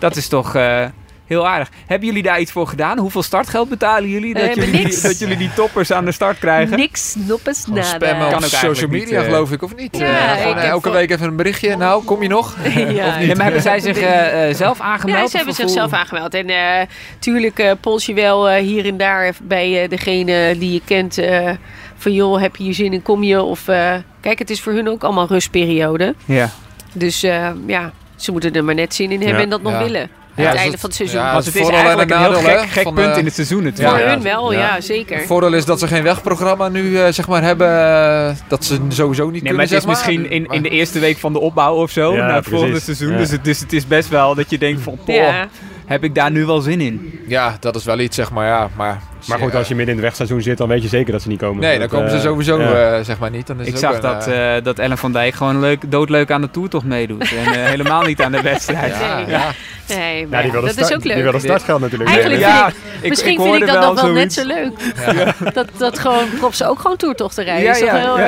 [0.00, 0.84] dat is toch eh,
[1.26, 1.68] heel aardig.
[1.86, 2.98] Hebben jullie daar iets voor gedaan?
[2.98, 5.00] Hoeveel startgeld betalen jullie We dat, jullie, niks.
[5.02, 6.76] dat jullie die toppers aan de start krijgen?
[6.76, 7.82] Niks, noppes, nada.
[7.82, 9.96] spammen Kan op ook social media, niet, eh, geloof ik, of niet?
[9.96, 11.76] Ja, Eh, ik eh, elke voor- week even een berichtje.
[11.76, 12.56] Nou, kom je nog?
[12.74, 15.18] ja, maar hebben zij zich eh, eh, zelf aangemeld?
[15.20, 16.34] Ja, ze hebben zichzelf aangemeld.
[16.34, 16.86] En eh
[17.18, 21.18] tuurlijk eh pols je wel eh, hier en daar bij eh, degene die je kent.
[21.18, 21.50] eh,
[21.96, 23.42] van joh, heb je hier zin in, kom je?
[23.42, 26.14] Of eh, kijk, het is voor hun ook allemaal rustperiode.
[26.24, 26.50] Ja.
[26.92, 29.42] Dus eh, ja, ze moeten er maar net zin in hebben Ja.
[29.42, 29.78] en dat nog Ja.
[29.82, 30.08] willen.
[30.34, 31.20] Ja, aan dus het einde dat- van het seizoen.
[31.20, 33.24] ja, dat het is eigenlijk een heel nadeel, gek, hè, gek van, punt eh, in
[33.24, 33.98] het seizoen voor natuurlijk.
[34.04, 34.08] Ja.
[34.10, 34.80] hun wel, ja, Ja.
[34.80, 35.16] zeker.
[35.16, 37.68] Het voordeel is dat ze geen wegprogramma nu eh, zeg maar, hebben.
[37.68, 39.94] eh, dat ze sowieso niet Nee, kunnen, maar het is maar.
[39.94, 42.80] misschien in, in de eerste week van de opbouw of zo, Ja, naar het volgende
[42.80, 43.10] seizoen.
[43.12, 43.16] Ja.
[43.18, 45.48] Dus, het, dus het is best wel dat je denkt van, poh, Ja.
[45.90, 47.20] Heb ik daar nu wel zin in?
[47.26, 48.46] Ja, dat is wel iets, zeg maar.
[48.46, 51.12] Ja, maar, Maar goed, als je midden in het wegseizoen zit, dan weet je zeker
[51.12, 51.60] dat ze niet komen.
[51.60, 52.96] Nee, dan Dat, komen ze eh, sowieso ja.
[52.96, 53.46] eh, zeg maar niet.
[53.46, 56.40] Dan is Ik zag een, dat, eh, dat Ellen van Dijk gewoon leuk, doodleuk aan
[56.40, 57.22] de Tour meedoet.
[57.46, 58.94] En helemaal niet aan de wedstrijd.
[59.00, 59.26] ja, Nee.
[59.26, 59.50] ja.
[59.88, 61.14] Nee, Ja, maar die dat is ook leuk.
[61.14, 62.10] Die wilde startgeld natuurlijk.
[62.10, 64.72] Eigenlijk Ja, vind ik- Misschien ik vind ik dat wel nog wel net zo leuk.
[65.54, 67.64] Dat, dat gewoon props ook gewoon toertochten rijden.
[67.64, 68.18] Ja, is toch ja, heel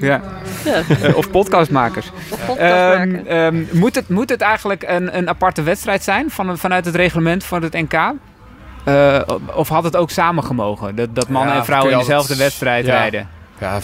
[0.00, 0.20] ja.
[0.66, 2.10] Eh, of podcastmakers.
[2.30, 6.58] Of podcast Ehm, ehm, moet, het, moet het eigenlijk een, een aparte wedstrijd zijn van,
[6.58, 7.92] vanuit het reglement van het NK?
[8.84, 9.20] Eh,
[9.54, 10.94] of had het ook samen gemogen?
[10.96, 12.92] Dat, dat mannen Ja, en vrouwen in dezelfde altijd- wedstrijd ja.
[12.92, 13.28] rijden?
[13.58, 13.78] Ja,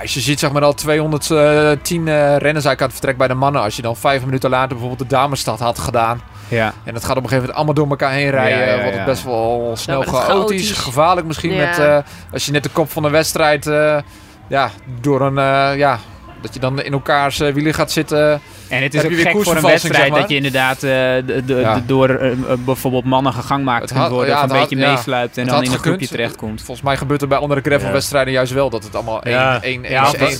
[0.00, 3.34] als je ziet zeg maar al 210 eh, renners uit aan het vertrek bij de
[3.34, 3.62] mannen.
[3.62, 6.20] Als je dan vijf minuten later bijvoorbeeld de damesstad had gedaan.
[6.48, 6.72] Ja.
[6.84, 8.58] En dat gaat op een gegeven moment allemaal door elkaar heen rijden.
[8.58, 10.70] Ja, ja, wordt het best wel snel chaotisch, chaotisch.
[10.70, 11.52] gevaarlijk misschien.
[11.52, 11.66] Ja.
[11.66, 11.98] Met, eh,
[12.32, 13.96] als je net de kop van de wedstrijd, eh,
[14.48, 14.70] ja,
[15.00, 15.98] door een, eh, ja,
[16.42, 18.40] dat je dan in elkaars eh, wielen gaat zitten.
[18.68, 20.20] En het is ook gek voor een wedstrijd zeg maar?
[20.20, 21.74] dat je inderdaad eh, de, de, Ja.
[21.74, 22.20] de- door
[22.64, 24.28] bijvoorbeeld mannen Het kunt had- worden.
[24.28, 24.92] ja, of een had- beetje ja.
[24.92, 25.86] meesluipt en Het dan in een gekund.
[25.96, 26.62] groepje terechtkomt.
[26.62, 29.62] Volgens mij gebeurt er bij andere gravelwedstrijden juist wel dat het allemaal één, Ja.
[29.62, 29.92] één, één,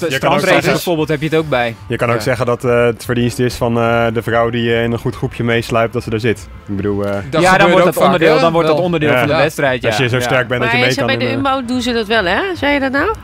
[0.09, 1.75] je kan bijvoorbeeld heb je het ook bij.
[1.87, 2.21] Je kan ook Ja.
[2.23, 5.44] zeggen dat eh, het verdienst is van eh, de vrouw die in een goed groepje
[5.44, 6.49] meesluipt dat ze er zit.
[6.68, 9.26] Ik bedoel, eh, Dat ja, dan wordt, dat vaak, onderdeel, dan wordt dat onderdeel van
[9.28, 9.82] de wedstrijd.
[9.82, 9.88] Ja.
[9.88, 11.06] als je zo sterk bent dat je Maar mee kan.
[11.06, 12.40] bij de in, Umbo doen ze dat wel, hè?
[12.56, 13.14] Zei je dat nou?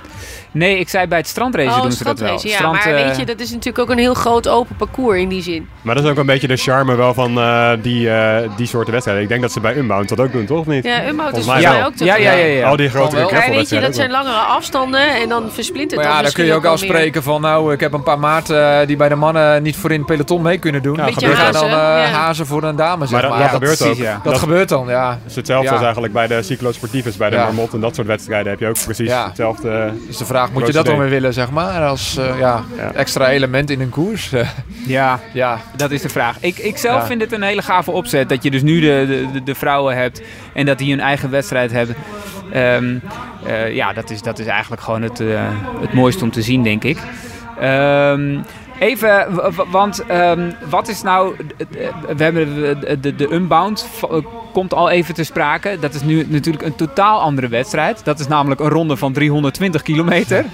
[0.50, 2.38] Nee, ik zei bij het strandrace oh, doen ze dat wel.
[2.38, 2.54] strandrace, ja.
[2.54, 5.28] Strand, maar eh, weet je, dat is natuurlijk ook een heel groot open parcours in
[5.28, 5.68] die zin.
[5.82, 8.92] Maar dat is ook een beetje de charme wel van eh, die, eh, die soorten
[8.92, 9.24] wedstrijden.
[9.24, 10.58] Ik denk dat ze bij Unbound dat ook doen, toch?
[10.58, 10.84] Of niet?
[10.84, 12.68] Ja, Umbo is Volgens mij ook te ja, ja, ja, ja.
[12.68, 16.22] Al die grotere weet je, dat zijn langere afstanden en dan versplintert Maar dat ja,
[16.22, 19.14] dan kun je ook afspreken van nou, ik heb een paar maarten die bij de
[19.14, 20.96] mannen niet voor in het peloton mee kunnen doen.
[20.96, 22.18] Ja, gebeurt gaan dan hazen, eh, ja.
[22.18, 23.38] hazen voor een dame, zeg Maar maar.
[23.38, 24.24] dat, gebeurt ook.
[24.24, 25.08] dat gebeurt dan, ja.
[25.10, 27.36] Dat is hetzelfde als eigenlijk bij de cyclosportiefs, bij de.
[27.36, 29.92] Marmot en dat soort wedstrijden heb je ook precies hetzelfde.
[30.38, 32.92] Vraag, moet je dat dan weer willen, zeg maar, als eh, ja, Ja.
[32.92, 34.32] extra element in een koers?
[34.86, 36.36] ja, ja, dat is de vraag.
[36.40, 37.06] Ik, ik zelf Ja.
[37.06, 38.28] vind het een hele gave opzet.
[38.28, 40.22] Dat je dus nu de, de, de, de vrouwen hebt
[40.54, 41.96] en dat die hun eigen wedstrijd hebben.
[42.52, 42.98] Ehm,
[43.46, 45.26] eh, ja, dat is, dat is eigenlijk gewoon het, eh,
[45.80, 46.98] het mooiste om te zien, denk ik.
[47.60, 48.38] Ehm,
[48.80, 49.26] even,
[49.70, 51.36] want ehm, wat is nou...
[51.58, 54.16] eh, We hebben de, de, de Unbound eh,
[54.52, 55.76] komt al even te sprake.
[55.80, 58.04] Dat is nu natuurlijk een totaal andere wedstrijd.
[58.04, 60.44] Dat is namelijk een ronde van 320 kilometer.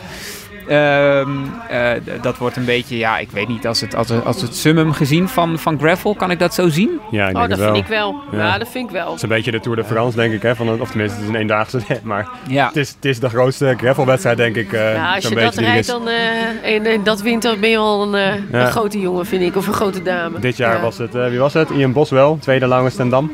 [0.69, 1.29] Ehm,
[1.69, 1.91] eh,
[2.23, 4.93] dat wordt een beetje, ja, ik weet niet, als het, als het, als het summum
[4.93, 7.01] gezien van, van gravel, kan ik dat zo zien?
[7.11, 7.73] Ja, ik Oh, dat het wel.
[7.73, 8.15] vind ik wel.
[8.33, 8.39] Ja.
[8.39, 9.07] Ja, dat vind ik wel.
[9.07, 10.43] Het is een beetje de Tour de France, denk ik.
[10.43, 10.57] Hè?
[10.57, 11.79] Van een, of tenminste, het is een eendaagse.
[12.03, 12.67] Maar Ja.
[12.67, 14.73] het is, het is de grootste gravelwedstrijd, denk ik.
[14.73, 17.77] eh, Ja, als je dat rijdt dan, eh, en, en dat wint, dan ben je
[17.77, 18.21] al een,
[18.53, 18.61] Ja.
[18.61, 19.57] een grote jongen, vind ik.
[19.57, 20.39] Of een grote dame.
[20.39, 20.81] Dit jaar Ja.
[20.83, 21.71] was het, eh, wie was het?
[21.71, 23.31] Ian Boswell, tweede lange stand-dam.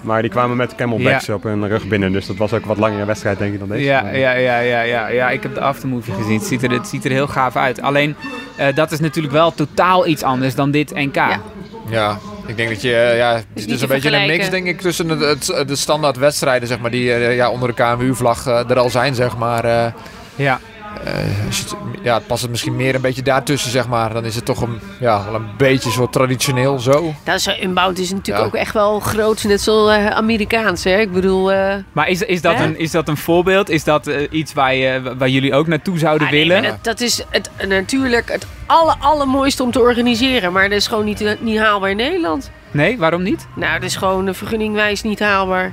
[0.00, 2.12] Maar die kwamen met camelbacks op hun rug binnen.
[2.12, 3.84] Dus dat was ook een wat langere wedstrijd, denk ik, dan deze.
[3.84, 6.38] Ja, ja, ja, ja, ja, ja, ik heb de aftermovie gezien.
[6.38, 7.82] Het ziet er, het ziet er heel gaaf uit.
[7.82, 8.14] Alleen,
[8.56, 11.14] eh, dat is natuurlijk wel totaal iets anders dan dit NK.
[11.14, 11.40] Ja.
[11.88, 12.18] ja.
[12.46, 15.08] Ik denk dat je, eh, ja, het is een beetje een mix denk ik tussen
[15.08, 18.78] het, het- de standaard wedstrijden, zeg maar, die eh, ja, onder de KMU-vlag eh, er
[18.78, 19.64] al zijn, zeg maar.
[19.64, 19.92] eh,
[20.36, 20.60] Ja.
[21.04, 24.12] Eh, als je het, ja, het past het misschien meer een beetje daartussen, zeg maar.
[24.12, 27.14] Dan is het toch een, ja, wel een beetje zo traditioneel zo.
[27.24, 28.44] Dat is, Unbound is natuurlijk Ja.
[28.44, 30.84] ook echt wel groot, net zo eh, Amerikaans.
[30.84, 31.00] Hè?
[31.00, 32.64] Ik bedoel, eh, Maar is, is, dat Hè?
[32.64, 33.68] een, is dat een voorbeeld?
[33.68, 36.62] Is dat iets waar, je, waar jullie ook naartoe zouden ah, willen?
[36.62, 40.52] dat, dat is het, natuurlijk het aller, allermooiste om te organiseren.
[40.52, 42.50] Maar dat is gewoon niet, niet haalbaar in Nederland.
[42.70, 43.46] Nee, waarom niet?
[43.54, 45.72] Nou, dat is gewoon vergunningwijs niet haalbaar.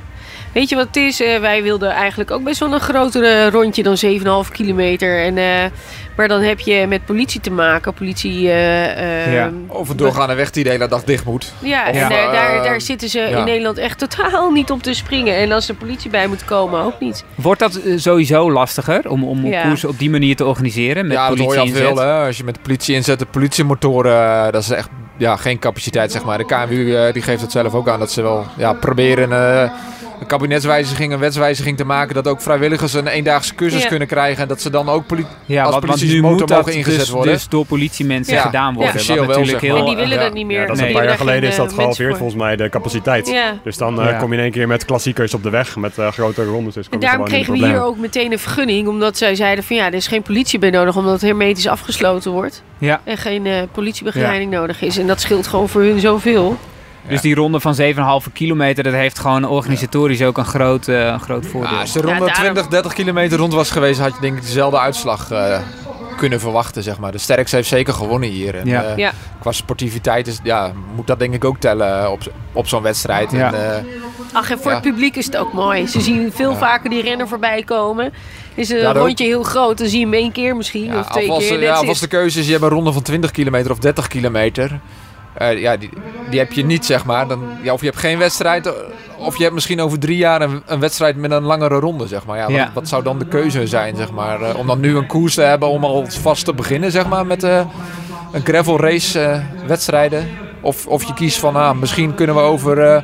[0.55, 1.21] Weet je wat het is?
[1.21, 3.97] Eh, wij wilden eigenlijk ook best wel een grotere rondje dan
[4.45, 5.23] 7,5 kilometer.
[5.23, 5.71] En, eh,
[6.17, 7.93] maar dan heb je met politie te maken.
[7.93, 8.51] Politie...
[8.51, 9.51] eh, Ja.
[9.67, 11.53] Of een doorgaande weg die de hele dag dicht moet.
[11.59, 13.37] Ja, Of, en daar, daar, daar zitten ze ja.
[13.37, 15.35] in Nederland echt totaal niet op te springen.
[15.35, 17.23] En als de politie bij moet komen, ook niet.
[17.35, 19.67] Wordt dat sowieso lastiger om, om Ja.
[19.67, 21.07] koersen op die manier te organiseren?
[21.07, 21.97] Met ja, dat hoor je al politie veel.
[21.97, 22.25] Hè?
[22.25, 26.23] Als je met de politie inzet, de politiemotoren, dat is echt ja, geen capaciteit, zeg
[26.25, 26.37] maar.
[26.37, 29.69] De KMU die geeft het zelf ook aan dat ze wel ja, proberen eh,
[30.19, 32.15] een kabinetswijziging, een wetswijziging te maken.
[32.15, 33.87] Dat ook vrijwilligers een eendaagse cursus Ja.
[33.87, 34.41] kunnen krijgen.
[34.41, 36.57] En dat ze dan ook poli- Ja, als want, want politie nu motor moet dat
[36.57, 37.33] mogen ingezet dus, worden.
[37.33, 38.41] dus door politiemensen Ja.
[38.41, 38.81] gedaan worden.
[38.83, 38.91] Ja.
[38.91, 39.79] wat Officieel wel, natuurlijk zeg heel...
[39.79, 40.23] en die willen ja.
[40.23, 40.59] dat niet meer.
[40.61, 40.89] Ja, dat is Nee.
[40.89, 43.35] een paar jaar geleden is dat eh, gehalveerd volgens mij, de capaciteit.
[43.63, 44.17] Dus dan eh, Ja.
[44.17, 46.73] kom je in één keer met klassiekers op de weg, met eh, grotere rondes.
[46.73, 48.87] Dus En daarom kregen we hier ook meteen een vergunning.
[48.87, 50.95] Omdat zij zeiden van ja, er is geen politie bij nodig.
[50.95, 52.63] Omdat het hermetisch afgesloten wordt.
[52.77, 53.01] Ja.
[53.03, 54.97] En geen eh, politiebegeleiding nodig is.
[54.97, 56.57] En dat scheelt gewoon voor hun zoveel.
[57.07, 61.19] Dus die ronde van 7,5 kilometer, dat heeft gewoon organisatorisch ook een groot, eh, een
[61.19, 61.71] groot voordeel.
[61.73, 64.37] Ja, als de ronde Ja, daarom- 20, 30 kilometer rond was geweest, had je denk
[64.37, 65.59] ik dezelfde uitslag eh,
[66.17, 66.83] kunnen verwachten.
[66.83, 67.11] Zeg maar.
[67.11, 68.55] De sterkste heeft zeker gewonnen hier.
[68.55, 68.83] En, Ja.
[68.83, 69.11] eh, Ja.
[69.39, 72.19] Qua sportiviteit is, ja, moet dat denk ik ook tellen op,
[72.53, 73.31] op zo'n wedstrijd.
[73.31, 73.53] Ja.
[73.53, 73.83] En, eh,
[74.33, 74.77] Ach, en voor Ja.
[74.77, 75.87] het publiek is het ook mooi.
[75.87, 76.57] Ze zien veel Ja.
[76.57, 78.13] vaker die renner voorbij komen.
[78.53, 80.83] Is een rondje heel groot, dan zie je hem één keer misschien.
[80.85, 81.61] ja, of twee alvast, keer.
[81.61, 81.99] ja, it.
[81.99, 84.79] de keuze is, je hebt een ronde van 20 kilometer of 30 kilometer.
[85.37, 85.89] Eh, ja, die,
[86.29, 87.27] die heb je niet, zeg maar.
[87.27, 88.71] Dan, ja, of je hebt geen wedstrijd, eh,
[89.17, 92.25] of je hebt misschien over drie jaar een, een wedstrijd met een langere ronde, zeg
[92.25, 92.37] maar.
[92.37, 92.63] Ja, Ja.
[92.63, 94.41] Wat, wat zou dan de keuze zijn, zeg maar?
[94.41, 97.25] eh, om dan nu een koers te hebben om al vast te beginnen, zeg maar,
[97.25, 100.27] met een gravel race wedstrijden.
[100.61, 103.03] Of, of je kiest van, ah, misschien kunnen we over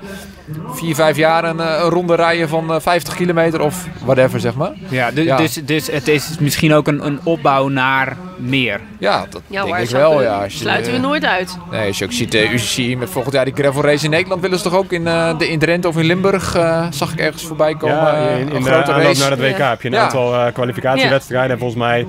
[0.74, 4.56] vier, vijf jaar een, eh, een ronde rijden van eh, 50 kilometer of whatever, zeg
[4.56, 4.72] maar.
[4.90, 5.38] Ja, dus, Ja.
[5.38, 8.80] Dus, dus het is misschien ook een, een opbouw naar meer.
[9.00, 10.44] Ja, dat Ja, denk ik wel, ja.
[10.44, 11.58] Je, sluiten we eh, nooit uit.
[11.72, 14.58] Nee, als je ook ziet, UCI met volgend jaar die gravel race in Nederland willen
[14.58, 17.44] ze toch ook in, eh, de, in Drenthe of in Limburg, eh, zag ik ergens
[17.44, 17.96] voorbij komen.
[17.98, 19.22] Ja, eh, in, in een grote aanloop race.
[19.22, 19.70] naar het WK Ja.
[19.70, 20.02] heb je een Ja.
[20.04, 21.52] aantal eh, kwalificatiewedstrijden.
[21.52, 22.08] En volgens mij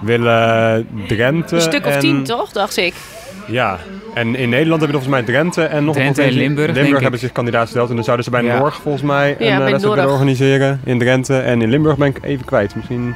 [0.00, 1.54] willen Drenthe.
[1.54, 2.52] Een stuk of en- tien, toch?
[2.52, 2.94] Dacht ik.
[3.46, 3.78] Ja,
[4.14, 6.74] en in Nederland hebben we volgens mij Drenthe en nog Drenthe een en Limburg, denk
[6.76, 7.02] Limburg ik.
[7.02, 7.88] hebben zich kandidaat gesteld.
[7.88, 8.58] En dan zouden ze bij Ja.
[8.58, 10.10] Norg volgens mij een eh, wedstrijd willen Norg.
[10.12, 11.38] organiseren in Drenthe.
[11.38, 12.74] En in Limburg ben ik even kwijt.
[12.76, 13.14] Misschien...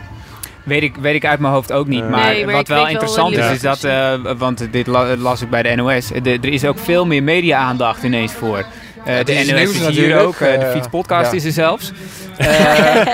[0.63, 2.03] Weet ik, weet ik uit mijn hoofd ook niet.
[2.03, 2.11] Eh.
[2.11, 5.43] maar Nee, maar wat ik wel interessant is, is dat, eh, want dit la- las
[5.43, 8.65] ik bij de NOS, de- er is ook veel meer media-aandacht ineens voor.
[9.09, 11.37] Eh, de NOS nieuws is hier natuurlijk, ook, eh, de eh, fietspodcast ja.
[11.37, 11.93] is er zelfs.
[12.39, 13.07] Eh,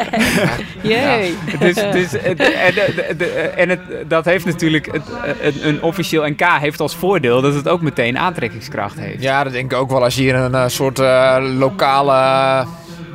[0.82, 1.36] Jee.
[1.58, 3.26] dus, dus, het- en de- de-
[3.56, 5.02] en het, dat heeft natuurlijk, het,
[5.42, 9.22] een, een officieel NK heeft als voordeel dat het ook meteen aantrekkingskracht heeft.
[9.22, 10.02] Ja, dat denk ik ook wel.
[10.02, 12.64] Als je hier een eh, soort eh, lokale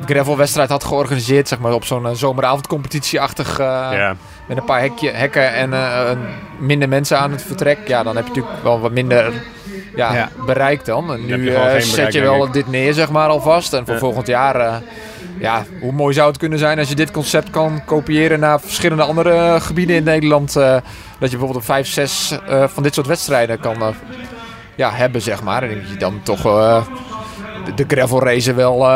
[0.06, 4.16] gravelwedstrijd had georganiseerd, zeg maar op zo'n zomeravondcompetitie-achtig, eh, ja.
[4.48, 6.10] met een paar hekje, hekken en eh,
[6.58, 9.32] minder mensen aan het vertrek, ja, dan heb je natuurlijk wel wat minder
[9.96, 10.28] ja, Ja.
[10.46, 11.12] bereik dan.
[11.12, 13.72] En nu je eh, zet je wel dit neer, zeg maar, alvast.
[13.72, 14.00] En voor Ja.
[14.00, 14.74] volgend jaar, eh,
[15.38, 19.02] ja, hoe mooi zou het kunnen zijn als je dit concept kan kopiëren naar verschillende
[19.02, 20.56] andere eh, gebieden in Nederland.
[20.56, 20.62] eh,
[21.18, 23.88] dat je bijvoorbeeld een vijf, zes eh, van dit soort wedstrijden kan eh,
[24.74, 25.62] ja, hebben, zeg maar.
[25.62, 26.84] En dat je dan toch eh,
[27.64, 28.86] de, de gravel race wel...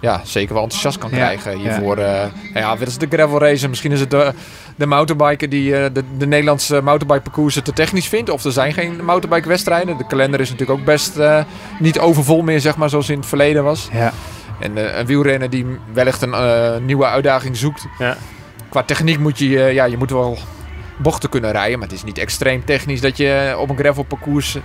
[0.00, 1.96] ja, zeker wel enthousiast kan Ja, krijgen hiervoor.
[1.96, 2.22] eh
[2.54, 3.68] ja, wat is de gravel race?
[3.68, 4.32] Misschien is het de,
[4.76, 8.30] de mountainbiker die eh, de, de Nederlandse mountainbike parcoursen te technisch vindt.
[8.30, 9.96] Of er zijn geen mountainbike wedstrijden.
[9.96, 11.44] De kalender is natuurlijk ook best eh,
[11.78, 13.88] niet overvol meer, zeg maar, zoals in het verleden was.
[13.92, 14.12] Ja.
[14.60, 17.86] En een wielrenner die wellicht een nieuwe uitdaging zoekt.
[17.98, 18.16] Ja.
[18.68, 20.38] Qua techniek moet je, ja, je moet wel
[20.96, 21.78] bochten kunnen rijden.
[21.78, 24.58] Maar het is niet extreem technisch dat je op een gravel parcours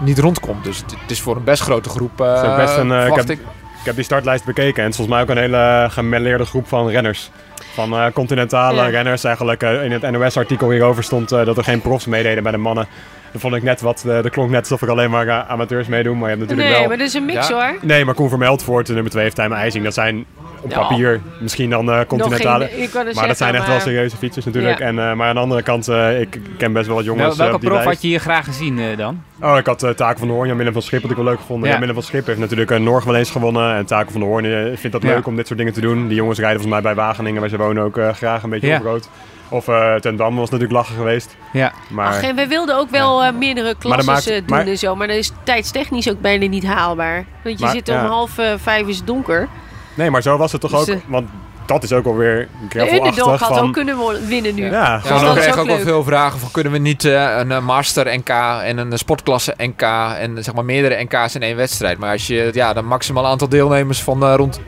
[0.00, 0.64] niet rondkomt.
[0.64, 2.16] Dus het, het is voor een best grote groep,
[2.56, 3.38] best een, ik heb-
[3.86, 6.88] heb die startlijst bekeken en het is volgens mij ook een hele gemêleerde groep van
[6.88, 7.30] renners.
[7.74, 8.88] Van eh, continentale Ja.
[8.88, 9.62] renners eigenlijk.
[9.62, 12.86] eh, in het NOS-artikel hierover stond eh, dat er geen profs meededen bij de mannen.
[13.32, 16.18] Dat vond ik net wat, eh, dat klonk net alsof er alleen maar amateurs meedoen.
[16.18, 16.88] Maar je hebt natuurlijk Nee, wel...
[16.88, 17.54] maar dat is een mix Ja.
[17.54, 17.78] hoor.
[17.82, 19.84] Nee, maar Koen Vermeld voor de nummer 2 heeft Tijmen IJsing.
[19.84, 20.24] Dat zijn
[20.66, 20.78] op Ja.
[20.88, 22.66] papier misschien dan eh, continentale.
[22.66, 24.78] Geen, maar dat zijn echt wel serieuze fietsers natuurlijk.
[24.78, 24.84] Ja.
[24.84, 27.46] En, eh, maar aan de andere kant, eh, ik ken best wel wat jongens Wel,
[27.46, 27.88] welke prof lijst.
[27.88, 29.22] had je hier graag gezien eh, dan?
[29.42, 31.24] Oh, ik had uh, Taken van der Hoorn, Jan Willem van Schip had ik wel
[31.24, 31.64] leuk gevonden.
[31.64, 31.70] Ja.
[31.70, 33.74] Jan Willem van Schip heeft natuurlijk een Norg wel eens gewonnen.
[33.76, 34.44] En Taken van der Hoorn
[34.76, 35.08] vindt dat Ja.
[35.08, 36.06] leuk om dit soort dingen te doen.
[36.08, 38.66] Die jongens rijden volgens mij bij Wageningen, waar ze wonen ook eh, graag een beetje
[38.66, 38.76] Ja.
[38.76, 39.08] op rood.
[39.48, 41.36] Of eh Ten Dam was natuurlijk lachen geweest.
[41.52, 41.72] Ja.
[41.90, 43.74] Maar Ach, en wij wilden ook wel eh, meerdere
[44.04, 44.96] maakt- eh, doen maar- en zo.
[44.96, 47.24] Maar dat is tijdstechnisch ook bijna niet haalbaar.
[47.44, 48.06] Want je Maar, zit om ja.
[48.06, 49.48] half eh, vijf is het donker.
[49.96, 50.88] Nee, maar zo was het toch Dus, ook.
[50.88, 51.28] eh, Want
[51.66, 53.66] dat is ook alweer De underdog gravelachtig had van...
[53.66, 54.64] ook kunnen winnen nu.
[54.64, 57.36] Ja, Ja, gewoon dat we kregen ook wel veel vragen van kunnen we niet eh,
[57.38, 58.28] een eh, master NK
[58.64, 59.82] en een sportklasse NK
[60.18, 61.98] en zeg maar meerdere NK's in één wedstrijd.
[61.98, 64.60] Maar als je ja, de maximaal aantal deelnemers van eh, rond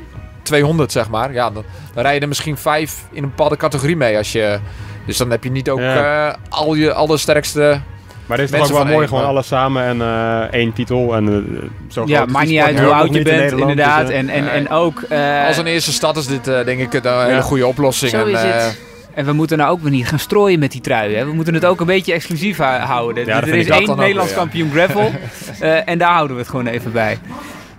[0.43, 1.65] 200 zeg maar, ja, dan,
[1.95, 4.17] dan rij je er misschien vijf in een bepaalde categorie mee.
[4.17, 4.59] Als je,
[5.07, 6.29] dus dan heb je niet ook Ja.
[6.29, 7.81] eh, al je allersterkste...
[8.29, 11.15] Maar dit is toch ook wel mooi, gewoon alles samen en eh, één titel.
[11.15, 14.01] En, eh, zo Ja, maakt niet uit hoe oud je in bent, inderdaad.
[14.07, 15.03] dus, eh, en, en, en ook...
[15.09, 17.41] eh, Als een eerste stad is dit eh, denk ik een hele Ja.
[17.41, 18.11] goede oplossing.
[18.11, 18.79] Zo En, is het.
[19.15, 21.15] En we moeten nou ook weer niet gaan strooien met die trui.
[21.15, 21.25] Hè?
[21.25, 23.27] We moeten het ook een beetje exclusief hou- houden.
[23.27, 25.11] Ja, er is één ook Nederlands kampioen gravel.
[25.61, 27.19] eh, en daar houden we het gewoon even bij.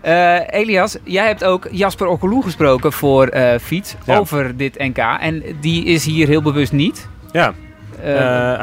[0.02, 4.18] Eh, Elias, jij hebt ook Jasper Okkeloe gesproken voor eh, Fiets Ja.
[4.18, 4.98] over dit NK.
[4.98, 7.08] En die is hier heel bewust niet.
[7.32, 7.54] Ja,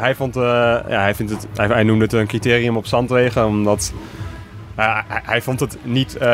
[0.01, 0.41] hij, vond, eh,
[0.89, 3.93] ja, hij, vindt het, hij, hij noemde het een criterium op zandwegen, omdat
[4.75, 6.27] eh, hij, hij vond het niet, eh,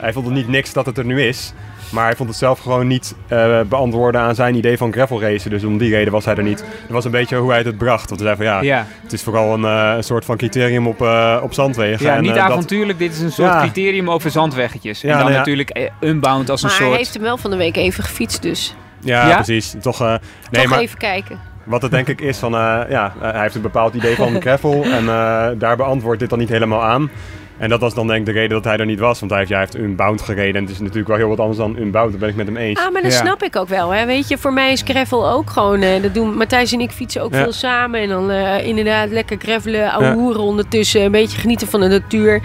[0.00, 1.52] hij vond het niet niks dat het er nu is.
[1.90, 5.50] Maar hij vond het zelf gewoon niet eh, beantwoorden aan zijn idee van gravel racen.
[5.50, 6.58] Dus om die reden was hij er niet.
[6.58, 8.08] Dat was een beetje hoe hij het bracht.
[8.08, 10.86] Want hij zei van ja, ja, het is vooral een, eh, een soort van criterium
[10.86, 12.06] op, eh, op zandwegen.
[12.06, 12.98] ja En, niet eh, dat- avontuurlijk.
[12.98, 13.60] Dit is een soort Ja.
[13.60, 15.00] criterium over zandweggetjes.
[15.00, 15.38] Ja, en dan nou ja.
[15.38, 16.98] natuurlijk eh, unbound als een Maar hij soort...
[16.98, 19.34] heeft hem wel van de week even gefietst, dus ja, Ja?
[19.34, 19.74] precies.
[19.80, 20.18] Toch, eh, nee,
[20.62, 21.38] toch maar even kijken.
[21.64, 24.40] Wat het denk ik is van, eh, ja, eh, hij heeft een bepaald idee van
[24.42, 27.10] gravel en eh, daar beantwoordt dit dan niet helemaal aan.
[27.58, 29.40] En dat was dan denk ik de reden dat hij er niet was, want hij
[29.40, 31.76] heeft, ja, hij heeft Unbound gereden en het is natuurlijk wel heel wat anders dan
[31.78, 32.78] Unbound, daar ben ik met hem eens.
[32.80, 33.18] Ah, maar dat Ja.
[33.18, 33.90] snap ik ook wel.
[33.90, 34.06] Hè.
[34.06, 35.80] Weet je, voor mij is gravel ook gewoon...
[35.80, 37.42] eh, dat doen Matthijs en ik fietsen ook Ja.
[37.42, 38.00] veel samen.
[38.00, 40.14] En dan eh, inderdaad lekker gravelen, ouwe Ja.
[40.14, 41.02] hoeren ondertussen.
[41.02, 42.42] Een beetje genieten van de natuur.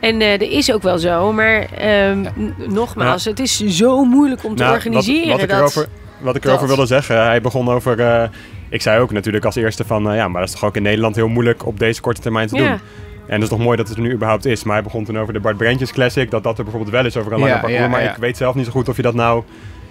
[0.00, 1.32] En eh dat is ook wel zo.
[1.32, 2.24] Maar ehm,
[2.68, 5.28] nogmaals, het is zo moeilijk om te Nou, organiseren.
[5.28, 5.58] Wat, wat ik dat...
[5.58, 5.86] erover,
[6.20, 6.76] wat ik erover dat.
[6.76, 8.28] wilde zeggen, hij begon over, eh,
[8.68, 10.82] ik zei ook natuurlijk als eerste van, eh, ja, maar dat is toch ook in
[10.82, 12.68] Nederland heel moeilijk op deze korte termijn te Ja.
[12.68, 12.78] doen.
[13.26, 14.64] En dat is toch mooi dat het er nu überhaupt is.
[14.64, 17.16] Maar hij begon toen over de Bart Brentjes Classic, dat dat er bijvoorbeeld wel is
[17.16, 17.82] over een Ja, langer parcours.
[17.82, 18.10] ja, maar ja.
[18.10, 19.42] ik weet zelf niet zo goed of je dat nou...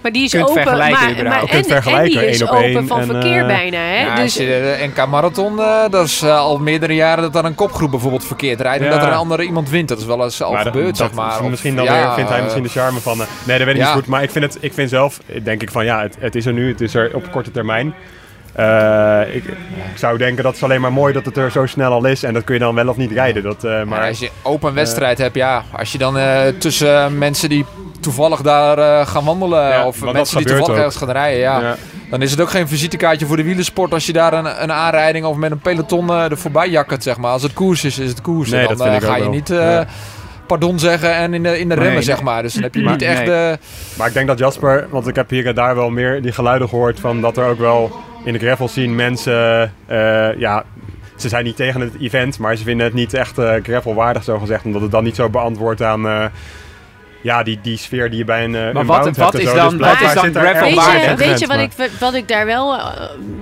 [0.01, 0.61] Maar die is Kunt open.
[0.61, 1.41] vergelijken maar, überhaupt.
[1.41, 3.77] maar, Kunt en, vergelijken, en die is op open van en, verkeer eh, bijna.
[3.77, 4.01] Hè?
[4.01, 7.33] Ja, dus, als je de NK Marathon, eh, dat is eh, al meerdere jaren dat
[7.33, 8.79] dan een kopgroep bijvoorbeeld verkeerd rijdt.
[8.83, 8.95] En Ja.
[8.95, 9.87] dat er een andere iemand wint.
[9.87, 11.41] Dat is wel eens al Maar gebeurd, dat zeg maar.
[11.41, 13.17] Of- misschien dan ja, weer, vindt hij misschien de charme van...
[13.17, 13.87] nee, dat weet ik ja.
[13.87, 14.07] niet goed.
[14.07, 16.53] Maar ik vind, het, ik vind zelf, denk ik van ja, het, het is er
[16.53, 16.67] nu.
[16.71, 17.93] Het is er op korte termijn.
[18.57, 19.43] Eh, ik,
[19.91, 22.23] ik zou denken dat het alleen maar mooi dat het er zo snel al is.
[22.23, 23.43] En dat kun je dan wel of niet rijden.
[23.43, 25.63] Dat, eh, Maar als je open wedstrijd hebt, ja.
[25.77, 27.65] Als je dan eh, tussen mensen die
[27.99, 29.69] toevallig daar eh, gaan wandelen.
[29.69, 30.77] Ja, of mensen die toevallig ook.
[30.77, 31.59] ergens gaan rijden, ja.
[31.59, 31.75] ja.
[32.09, 35.25] Dan is het ook geen visitekaartje voor de wielersport als je daar een, een aanrijding
[35.25, 37.31] of met een peloton eh, er voorbij jakkert, zeg maar.
[37.31, 38.49] Als het koers is, is het koers.
[38.49, 39.33] Nee, En dat dan vind eh, ik ga ook je wel.
[39.39, 39.85] niet eh, Ja.
[40.47, 42.01] pardon zeggen en in de, in de Nee, remmen, nee.
[42.01, 42.41] zeg maar.
[42.41, 43.25] Dus dan heb je Maar- niet echt...
[43.25, 43.49] nee.
[43.51, 43.57] eh,
[43.97, 46.69] Maar ik denk dat Jasper, want ik heb hier en daar wel meer die geluiden
[46.69, 47.91] gehoord van dat er ook wel
[48.27, 50.63] in de gravel scene mensen, eh, ja,
[51.15, 54.39] ze zijn niet tegen het event, maar ze vinden het niet echt eh gravelwaardig zo
[54.39, 56.25] gezegd, omdat het dan niet zo beantwoordt aan eh,
[57.27, 59.49] ja, die, die sfeer die je bij een, eh, Maar een wat- wat en is
[59.49, 59.55] zo.
[59.55, 62.13] dan- Dus wat is dan zit gravel ergens Weet je, weet wat, maar- ik, wat,
[62.13, 62.85] ik daar wel, eh,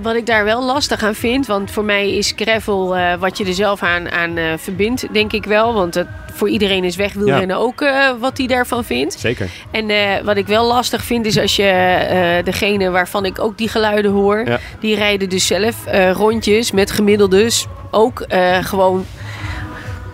[0.02, 1.46] wat ik daar wel lastig aan vind?
[1.46, 5.32] Want voor mij is gravel eh, wat je er zelf aan, aan eh, verbindt, denk
[5.32, 5.74] ik wel.
[5.74, 9.14] Want het, voor iedereen is wegwielrennen ook eh, wat hij daarvan vindt.
[9.18, 9.48] Zeker.
[9.70, 13.58] En eh, wat ik wel lastig vind is als je eh, degene waarvan ik ook
[13.58, 14.58] die geluiden hoor, Ja.
[14.80, 19.06] die rijden dus zelf eh, rondjes met gemiddeldes ook eh, gewoon.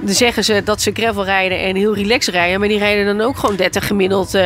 [0.04, 3.26] Dan zeggen ze dat ze gravel rijden en heel relaxed rijden, maar die rijden dan
[3.26, 4.42] ook gewoon 30 gemiddeld eh,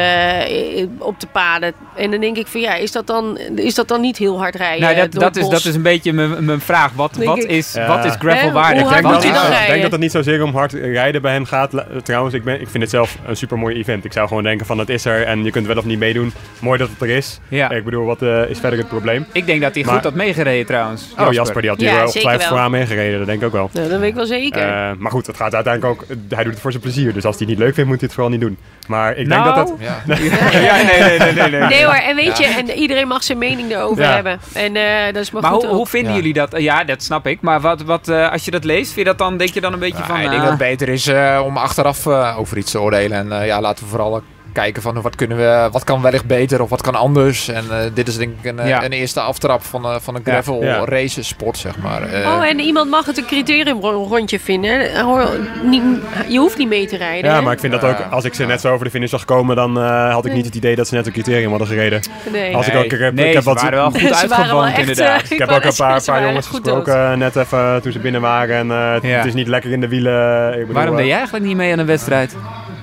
[0.99, 1.73] op de paden.
[1.97, 4.55] En dan denk ik van ja, is dat dan, is dat dan niet heel hard
[4.55, 4.81] rijden?
[4.81, 6.93] Nou, dat, door dat, het is, dat is een beetje mijn mijn vraag.
[6.93, 7.45] Wat, wat, ik.
[7.51, 7.87] is, Ja.
[7.87, 10.73] wat is gravel hard Ik denk, dat, ik denk dat het niet zozeer om hard
[10.73, 11.73] rijden bij hen gaat.
[12.03, 14.05] Trouwens, ik, ben, ik vind het zelf een super mooi event.
[14.05, 16.33] Ik zou gewoon denken van het is er en je kunt wel of niet meedoen.
[16.59, 17.41] Mooi dat het er is.
[17.49, 17.71] Ja.
[17.71, 19.27] Ik bedoel, wat eh, is verder het probleem?
[19.33, 21.15] Ik denk dat hij Maar- goed had meegereden trouwens.
[21.19, 22.49] Oh, Jasper, die had hier Ja, ongetwijfeld wel.
[22.49, 23.19] vooraan meegereden.
[23.19, 23.71] Dat denk ik ook wel.
[23.73, 24.63] Nou, dat weet ik wel zeker.
[24.63, 26.07] Eh, maar goed, het gaat uiteindelijk ook.
[26.29, 27.13] Hij doet het voor zijn plezier.
[27.13, 28.59] Dus als hij het niet leuk vindt, moet hij het vooral niet doen.
[28.87, 30.03] Maar ik denk Nou, dat ja.
[30.61, 31.51] ja, nee, nee, nee, nee.
[31.51, 31.61] nee.
[31.61, 34.13] nee hoor, en weet je, en iedereen mag zijn mening erover Ja.
[34.15, 34.39] hebben.
[34.53, 35.77] En eh, dat is maar, Maar goed hoe, ook.
[35.77, 36.17] hoe vinden Ja.
[36.19, 36.55] jullie dat?
[36.61, 37.41] Ja, dat snap ik.
[37.41, 39.73] Maar wat, wat, eh, als je dat leest, vind je dat dan, denk je dan
[39.73, 40.17] een beetje Ja, van...
[40.17, 43.19] ik denk ah, dat het beter is eh, om achteraf eh, over iets te oordelen.
[43.19, 44.23] En eh, ja, laten we vooral
[44.57, 47.49] kijken van wat, kunnen we, wat kan wellicht beter of wat kan anders.
[47.49, 48.85] En eh, dit is denk ik een, eh, Ja.
[48.85, 50.85] een eerste aftrap van, eh, van een gravel ja.
[50.85, 52.03] race sport, zeg maar.
[52.03, 54.93] Eh, Oh, en iemand mag het een criteriumrondje vinden.
[54.95, 55.29] Eh, hoor,
[55.63, 55.83] niet-
[56.29, 57.31] Je hoeft niet mee te rijden.
[57.31, 57.43] Ja, hè?
[57.43, 57.97] maar ik vind dat ook.
[58.11, 60.45] Als ik ze net zo over de finish zag komen, dan eh, had ik niet
[60.45, 62.01] het idee dat ze net een criterium hadden gereden.
[62.33, 62.57] Nee.
[62.57, 64.79] Als ik nee, ook- ik heb- nee, ik heb ze wat- waren wel goed uitgewoond
[64.79, 65.31] inderdaad.
[65.31, 67.17] Ik heb ook een paar, jongens gesproken dood.
[67.17, 68.57] net even toen ze binnen waren.
[68.57, 69.09] En eh, het- Ja.
[69.17, 70.53] het is niet lekker in de wielen.
[70.53, 72.37] Ik bedoel, Waarom deed jij eigenlijk niet mee aan een wedstrijd?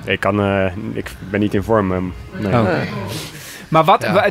[0.06, 1.92] Ik, kan, eh, ik ben niet in vorm.
[1.92, 2.52] ehm, nee.
[2.52, 2.68] Oh.
[3.68, 4.30] Maar wat, Ja.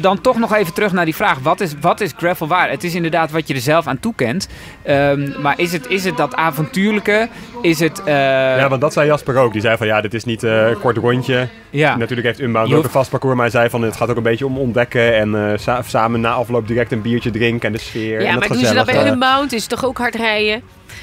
[0.00, 1.38] dan toch nog even terug naar die vraag.
[1.38, 2.70] Wat is, wat is gravel waar?
[2.70, 4.48] Het is inderdaad wat je er zelf aan toekent.
[4.82, 7.28] Ehm, maar is het, is het dat avontuurlijke?
[7.62, 8.02] Is het...
[8.04, 8.14] eh,
[8.56, 9.52] Ja, want dat zei Jasper ook.
[9.52, 11.48] Die zei van ja, dit is niet eh, een kort rondje.
[11.70, 11.96] ja.
[11.96, 13.34] Natuurlijk heeft Unbound ook een vast parcours.
[13.34, 15.14] Maar hij zei van het gaat ook een beetje om ontdekken.
[15.16, 17.66] En eh, sa- samen na afloop direct een biertje drinken.
[17.66, 18.20] En de sfeer.
[18.22, 19.06] Ja, en maar doen ze dat bij.
[19.10, 19.52] Unbound?
[19.52, 20.62] Is het toch ook hard rijden?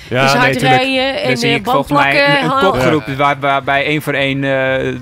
[0.10, 2.68] Ja, nee, hard rijden en zie eh, ik volgens mij bandplakken.
[2.68, 4.50] een, kopgroep waar, waarbij één voor één eh,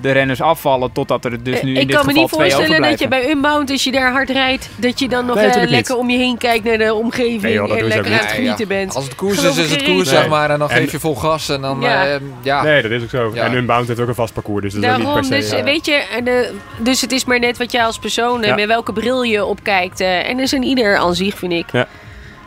[0.01, 0.91] de renners afvallen.
[0.91, 2.99] Totdat er dus nu Eh, in ik dit kan me geval niet twee voorstellen dat
[2.99, 6.09] je bij Unbound, als je daar hard rijdt, dat je dan nog Nee, lekker om
[6.09, 8.35] je heen kijkt naar de omgeving Nee, joh, dat en lekker aan het ja.
[8.35, 8.95] genieten bent.
[8.95, 10.49] Als het koers is, is ik het koers, zeg maar.
[10.49, 11.81] En dan En- geef je vol gas en dan...
[11.81, 12.05] Ja.
[12.05, 12.63] eh, ja.
[12.63, 13.31] Nee, dat is ook zo.
[13.33, 13.43] Ja.
[13.43, 14.61] En Unbound heeft ook een vast parcours.
[14.61, 15.55] Dus dat is ook niet Daarom, per se...
[15.55, 16.45] dus weet je, en,
[16.77, 19.99] dus het is maar net wat jij als persoon met welke bril je opkijkt.
[19.99, 21.65] eh en dat is een ieder aan zich, vind ik.
[21.71, 21.87] Ja.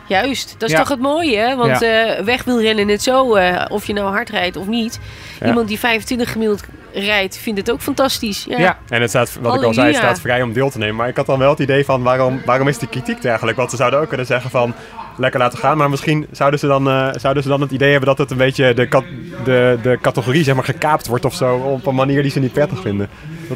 [0.09, 0.79] Juist, dat is Ja.
[0.81, 1.55] toch het mooie, hè?
[1.55, 4.99] Want eh weg wil rennen net zo, eh, of je nou hard rijdt of niet.
[5.39, 5.47] Ja.
[5.47, 8.45] Iemand die 25 gemiddeld rijdt, vindt het ook fantastisch.
[8.49, 8.59] Ja.
[8.59, 8.77] Ja.
[8.89, 10.95] En het staat, wat ik al zei, het staat vrij om deel te nemen.
[10.95, 13.57] Maar ik had dan wel het idee van, waarom, waarom is die kritiek eigenlijk?
[13.57, 14.73] Want ze zouden ook kunnen zeggen van,
[15.17, 15.77] lekker laten gaan.
[15.77, 18.37] Maar misschien zouden ze dan, eh, zouden ze dan het idee hebben dat het een
[18.37, 19.03] beetje de, kat-
[19.43, 21.55] de, de categorie zeg maar, gekaapt wordt of zo.
[21.55, 23.09] Op een manier die ze niet prettig vinden.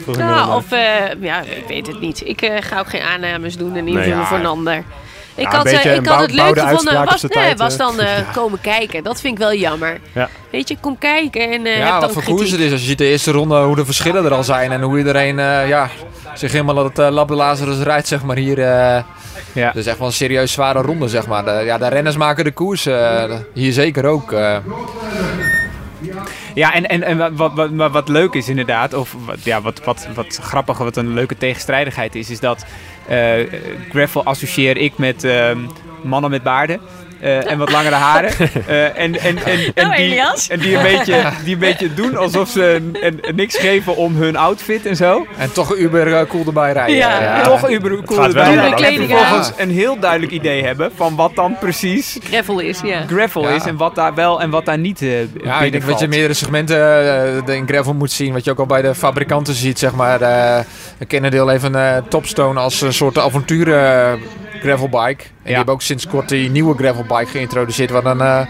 [0.06, 0.80] Dat Nou, of, eh,
[1.20, 2.22] ja, ik weet het niet.
[2.28, 4.26] Ik ga ook geen aannames doen en Nee, invullen ja.
[4.26, 4.84] voor een ander.
[5.36, 7.80] Ik Ja, had, eh, ik had het leuk gevonden, was, nee, tijd, was eh.
[7.80, 9.04] dan eh, komen kijken.
[9.04, 10.00] Dat vind ik wel jammer.
[10.12, 10.30] Ja.
[10.52, 12.72] Weet je, kom kijken en eh Ja, heb wat voor koers het is.
[12.72, 14.72] Als je ziet de eerste ronde, hoe de verschillen er al zijn.
[14.72, 15.90] En hoe iedereen eh, ja,
[16.34, 18.60] zich helemaal aan het uh, Lab de Lazarus rijdt, zeg maar, hier.
[18.60, 19.04] eh
[19.54, 19.66] Ja.
[19.66, 21.46] Dat is echt wel een serieus zware ronde, zeg maar.
[21.46, 22.88] De, ja, de renners maken de koers.
[23.54, 24.34] hier zeker ook.
[26.54, 29.84] Ja, en, en, en wat, wat, wat, wat leuk is inderdaad, of wat, ja, wat,
[29.84, 32.66] wat, wat grappig, wat een leuke tegenstrijdigheid is, is dat
[33.08, 33.34] eh,
[33.90, 35.60] gravel associeer ik met ehm,
[36.04, 36.80] mannen met baarden.
[37.24, 38.32] Eh, en wat langere haren.
[38.68, 40.48] Eh, en, en, en, en, Nou, die, Elias.
[40.50, 44.16] en die, een beetje, die een beetje doen alsof ze een, een- niks geven om
[44.16, 45.28] hun outfit en zo.
[45.38, 46.96] En toch Uber eh, cool erbij rijden.
[46.96, 47.22] Ja.
[47.22, 47.42] Ja.
[47.42, 48.68] Toch uber cool gaat wel erbij.
[48.68, 53.02] om En vervolgens een heel duidelijk idee hebben van wat dan precies Gravel is, ja.
[53.08, 53.50] gravel Ja.
[53.56, 55.10] is en wat daar wel en wat daar niet eh
[55.44, 58.34] Ja, ik denk dat je meerdere segmenten in gravel moet zien.
[58.34, 60.22] Wat je ook al bij de fabrikanten ziet, zeg maar.
[60.22, 60.64] eh
[61.64, 64.14] een eh, topstone als een soort avontuur eh,
[64.62, 65.24] gravelbike.
[65.44, 67.90] En die hebben ook sinds kort die nieuwe gravelbike geïntroduceerd.
[67.90, 68.42] Wat een, eh,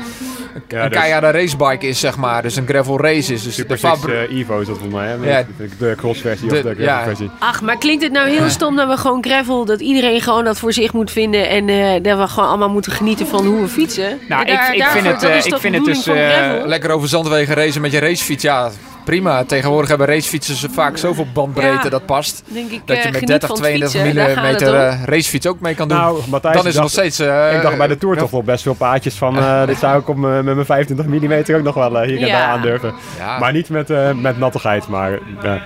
[0.68, 2.42] Ja, een dus keiharde racebike is, zeg maar.
[2.42, 3.44] Dus een gravel race is.
[3.44, 5.08] Dus Super de fabri- eh, Evo is dat volgens mij.
[5.08, 5.38] Hè?
[5.38, 5.46] Ja.
[5.78, 6.84] De, crossversie De- of de ja.
[6.86, 7.30] gravelversie.
[7.40, 10.60] Ach, maar klinkt het nou heel stom dat we gewoon gravel, dat iedereen gewoon dat
[10.60, 13.68] voor zich moet vinden en eh, dat we gewoon allemaal moeten genieten van hoe we
[13.68, 14.20] fietsen?
[14.30, 16.68] Nou, daar- ik- ik daarvoor- vind het, ik vind het dus, eh, gravel?
[16.68, 18.72] Lekker over zandwegen racen met je racefiets, ja.
[19.04, 19.44] Prima.
[19.44, 21.90] Tegenwoordig hebben racefietsen vaak zoveel bandbreedte Ja.
[21.90, 22.44] dat past.
[22.48, 24.70] Denk ik, Dat eh, je met geniet 30, van het 32 fietsen, daar gaat het
[24.72, 25.06] mm om.
[25.06, 25.98] racefiets ook mee kan doen.
[25.98, 27.30] Nou, Matthijs, dan is ik er nog dacht- steeds...
[27.32, 29.38] eh, ik dacht bij de Tour toch wel best veel paadjes van...
[29.38, 32.22] eh, dit zou ik op, mijn- met mijn 25 mm ook nog wel eh, hier
[32.22, 32.38] en Ja.
[32.40, 32.94] daar aandurven.
[33.18, 33.40] Ja.
[33.40, 34.88] Maar niet met, eh, met nattigheid.
[34.88, 35.62] Maar ja.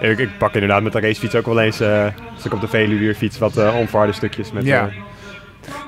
[0.00, 1.80] ik, ik pak inderdaad met de racefiets ook wel eens...
[1.80, 4.52] eh, als ik op de Veluwe fiets, wat eh onverharde stukjes.
[4.52, 4.88] Met, Ja.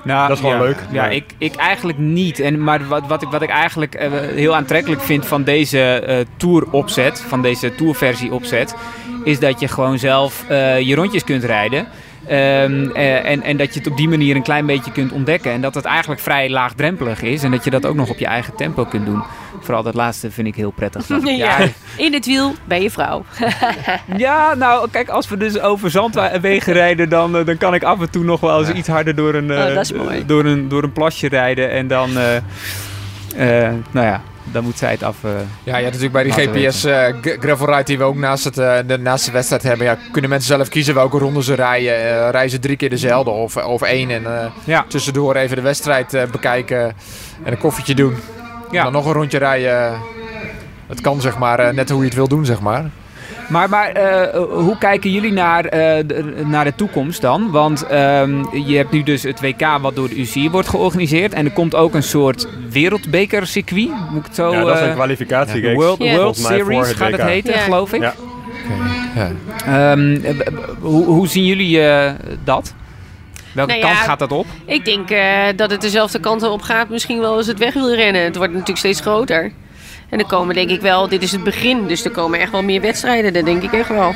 [0.04, 2.40] Nou, Dat is gewoon ja, leuk, Ja, maar- ik, ik eigenlijk niet.
[2.40, 6.16] En, maar wat, wat, ik, wat ik eigenlijk eh, heel aantrekkelijk vind van deze eh
[6.36, 8.74] tour-opzet, van deze tourversie opzet,
[9.24, 11.86] is dat je gewoon zelf eh, je rondjes kunt rijden.
[12.26, 15.52] Ehm, eh, en, en dat je het op die manier een klein beetje kunt ontdekken.
[15.52, 17.42] En dat het eigenlijk vrij laagdrempelig is.
[17.42, 19.22] En dat je dat ook nog op je eigen tempo kunt doen.
[19.60, 21.06] Vooral dat laatste vind ik heel prettig.
[21.24, 21.58] Ja.
[21.96, 23.24] In het wiel bij je vrouw.
[24.16, 28.00] Ja, nou, kijk, als we dus over zandwegen rijden, dan, eh, dan kan ik af
[28.00, 28.74] en toe nog wel eens Ja.
[28.74, 30.26] iets harder door een, eh, Oh, mooi.
[30.26, 31.70] door een, door een plasje rijden.
[31.70, 32.36] En dan, eh,
[33.66, 34.20] eh, nou ja,
[34.52, 35.16] dan moet zij het af.
[35.24, 35.30] eh,
[35.62, 38.58] Ja, je hebt natuurlijk bij die GPS eh, gravel ride die we ook naast, het,
[38.58, 39.86] eh, de, naast de wedstrijd hebben.
[39.86, 41.94] Ja, kunnen mensen zelf kiezen welke ronde ze rijden.
[41.96, 44.10] Eh rijden ze drie keer dezelfde of, of één.
[44.10, 46.80] En eh, ja, tussendoor even de wedstrijd eh, bekijken
[47.44, 48.14] en een koffietje doen.
[48.70, 48.82] Ja.
[48.82, 49.92] Dan nog een rondje rijden.
[50.86, 52.90] Het kan zeg maar eh, net hoe je het wil doen, zeg maar.
[53.48, 57.50] maar, maar eh, hoe kijken jullie naar, eh, de, naar de toekomst dan?
[57.50, 61.32] Want ehm, je hebt nu dus het WK wat door de UCI wordt georganiseerd.
[61.32, 63.88] En er komt ook een soort wereldbekercircuit.
[64.10, 64.52] Moet ik het zo...
[64.52, 65.60] ja, dat is een kwalificatie.
[65.60, 65.98] de World.
[65.98, 68.00] World Series het gaat het heten, geloof ik.
[68.00, 68.14] Ja.
[69.14, 69.30] Ja.
[69.66, 70.46] Ehm, eh,
[70.80, 72.12] hoe, hoe zien jullie eh,
[72.44, 72.74] dat?
[73.54, 74.46] Welke Nou ja, kant gaat dat op?
[74.66, 76.88] Ik denk eh, dat het dezelfde kant op gaat.
[76.88, 78.22] Misschien wel als het wegwielrennen.
[78.22, 79.52] Het wordt natuurlijk steeds groter.
[80.08, 81.86] En er komen denk ik wel, dit is het begin.
[81.86, 83.32] Dus er komen echt wel meer wedstrijden.
[83.32, 84.14] Dat denk ik echt wel.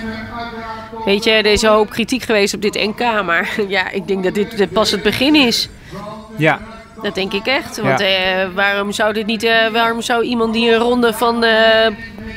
[1.04, 3.22] Weet je, er is een hoop kritiek geweest op dit NK.
[3.24, 5.68] Maar ja, ik denk dat dit, dit pas het begin is.
[6.36, 6.60] Ja,
[7.02, 7.80] Dat denk ik echt.
[7.80, 8.06] Want Ja.
[8.06, 11.86] eh, waarom zou dit niet, eh, waarom zou iemand die een ronde van eh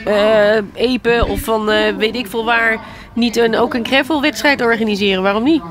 [0.06, 1.66] eh, Epe of van
[1.98, 2.80] weet ik veel waar
[3.14, 5.24] niet een, ook een gravelwedstrijd organiseren?
[5.24, 5.62] Waarom niet?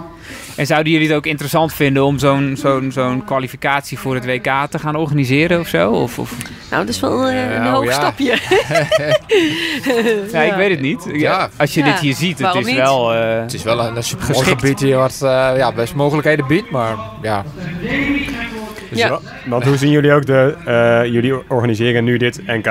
[0.60, 4.48] En zouden jullie het ook interessant vinden om zo'n zo'n zo'n kwalificatie voor het WK
[4.70, 5.90] te gaan organiseren of zo?
[5.90, 6.32] Of, of...
[6.70, 7.92] Nou, dat is wel eh, een Nou, hoog ja.
[7.92, 8.38] stapje.
[10.32, 11.06] Ja, ik weet het niet.
[11.12, 11.48] Ja.
[11.56, 12.76] Als je Ja, dit hier ziet, het waarom is niet?
[12.76, 13.14] wel...
[13.14, 14.60] eh, Het is wel een supermooi Geschikt.
[14.60, 16.70] gebied hier wat eh, ja, best mogelijkheden biedt.
[16.70, 17.44] Maar ja,
[18.90, 19.08] Dus Ja.
[19.08, 20.54] wa- Want hoe zien jullie ook de...
[20.64, 22.64] eh, jullie organiseren nu dit NK.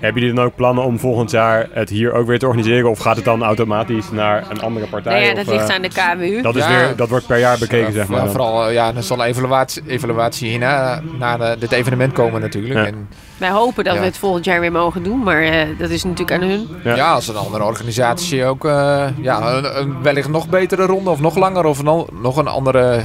[0.00, 2.90] Hebben jullie dan ook plannen om volgend jaar het hier ook weer te organiseren?
[2.90, 5.12] Of gaat het dan automatisch naar een andere partij?
[5.12, 6.42] Nou ja, Of, dat ligt eh, aan de KWU.
[6.42, 6.68] dat, is Ja.
[6.68, 8.18] weer, dat wordt per jaar bekeken, Ja, zeg maar.
[8.18, 8.32] ja, dan.
[8.32, 12.74] vooral eh, ja, er zal een evaluatie, evaluatie hierna naar eh, dit evenement komen natuurlijk.
[12.80, 12.86] Ja.
[12.86, 13.98] En Wij hopen dat Ja.
[14.00, 16.68] we het volgend jaar weer mogen doen, maar eh, dat is natuurlijk aan hun.
[16.84, 16.94] Ja.
[16.94, 17.12] ja.
[17.12, 21.36] als een andere organisatie ook eh, ja, een, een wellicht nog betere ronde of nog
[21.36, 21.82] langer of
[22.22, 23.00] nog een andere...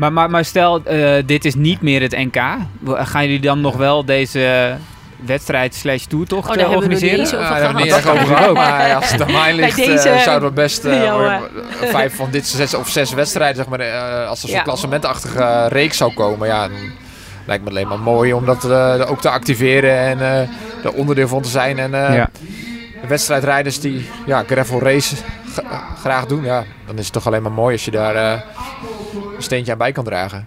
[0.00, 2.36] maar, maar, maar stel, eh, dit is niet meer het NK.
[2.86, 4.74] Gaan jullie dan nog wel deze
[5.26, 7.42] wedstrijd slash toertocht Oh, eh, daar hebben we het nog organiseren?
[7.42, 9.76] Ja, daar hebben we niet echt over gehad, maar ja, als het aan mij ligt,
[9.76, 11.40] Bij eh, deze- zouden we best eh, eh,
[11.80, 14.62] vijf van dit zes of zes wedstrijden, zeg maar, eh, als er zo'n Ja.
[14.62, 16.76] klassementachtige reeks zou komen, ja, dan
[17.46, 20.48] lijkt me alleen maar mooi om dat eh, ook te activeren en eh
[20.84, 21.78] er onderdeel van te zijn.
[21.78, 22.30] En eh, Ja.
[23.00, 25.14] de wedstrijdrijders die ja, gravel race
[26.00, 28.40] graag doen, ja, dan is het toch alleen maar mooi als je daar eh,
[29.40, 30.46] een steentje aan bij kan dragen.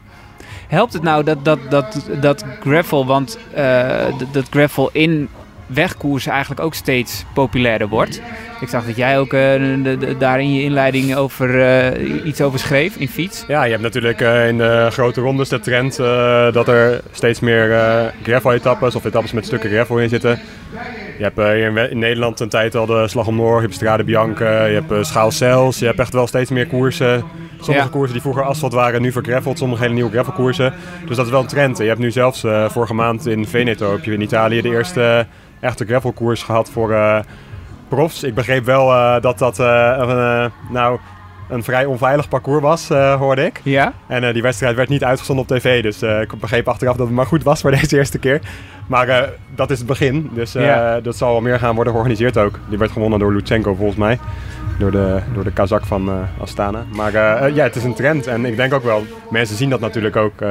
[0.67, 3.89] Helpt het nou dat, dat, dat, dat gravel, want eh,
[4.31, 5.29] dat, gravel in
[5.65, 8.21] wegkoersen eigenlijk ook steeds populairder wordt?
[8.61, 12.59] Ik zag dat jij ook de- de- daar in je inleiding over, eh, iets over
[12.59, 13.45] schreef in fiets.
[13.47, 17.39] Ja, je hebt natuurlijk eh, in de grote rondes de trend eh, dat er steeds
[17.39, 20.39] meer eh gravel-etappes of etappes met stukken gravel in zitten.
[21.17, 23.73] Je hebt eh, hier in, Nederland een tijd al de Slag om Noord, je hebt
[23.73, 25.79] Strade Bianca, je hebt uh, Schaalcels.
[25.79, 27.23] Je hebt echt wel steeds meer koersen.
[27.63, 27.91] Sommige Ja.
[27.91, 29.57] koersen die vroeger asfalt waren, nu vergraveld.
[29.57, 30.73] Sommige hele nieuwe gravelkoersen.
[31.07, 31.77] Dus dat is wel een trend.
[31.77, 34.69] En je hebt nu zelfs eh, vorige maand in Veneto, heb je in Italië, de
[34.69, 35.01] eerste
[35.59, 37.19] eh, echte gravelkoers gehad voor eh,
[37.87, 38.23] profs.
[38.23, 40.99] Ik begreep wel eh, dat dat een, nou,
[41.53, 43.61] een vrij onveilig parcours was, eh, hoorde ik.
[43.63, 43.93] Ja?
[44.07, 45.83] En eh, die wedstrijd werd niet uitgezonden op tv.
[45.83, 48.41] Dus eh, ik begreep achteraf dat het maar goed was voor deze eerste keer.
[48.87, 50.29] Maar dat is het begin.
[50.33, 50.99] Dus Ja.
[50.99, 52.59] dat zal wel meer gaan worden georganiseerd ook.
[52.69, 54.19] Die werd gewonnen door Lutsenko volgens mij.
[54.79, 56.85] Door de, door de Kazak van Astana.
[56.95, 57.11] Maar
[57.53, 58.27] ja, het is een trend.
[58.27, 60.41] En ik denk ook wel, mensen zien dat natuurlijk ook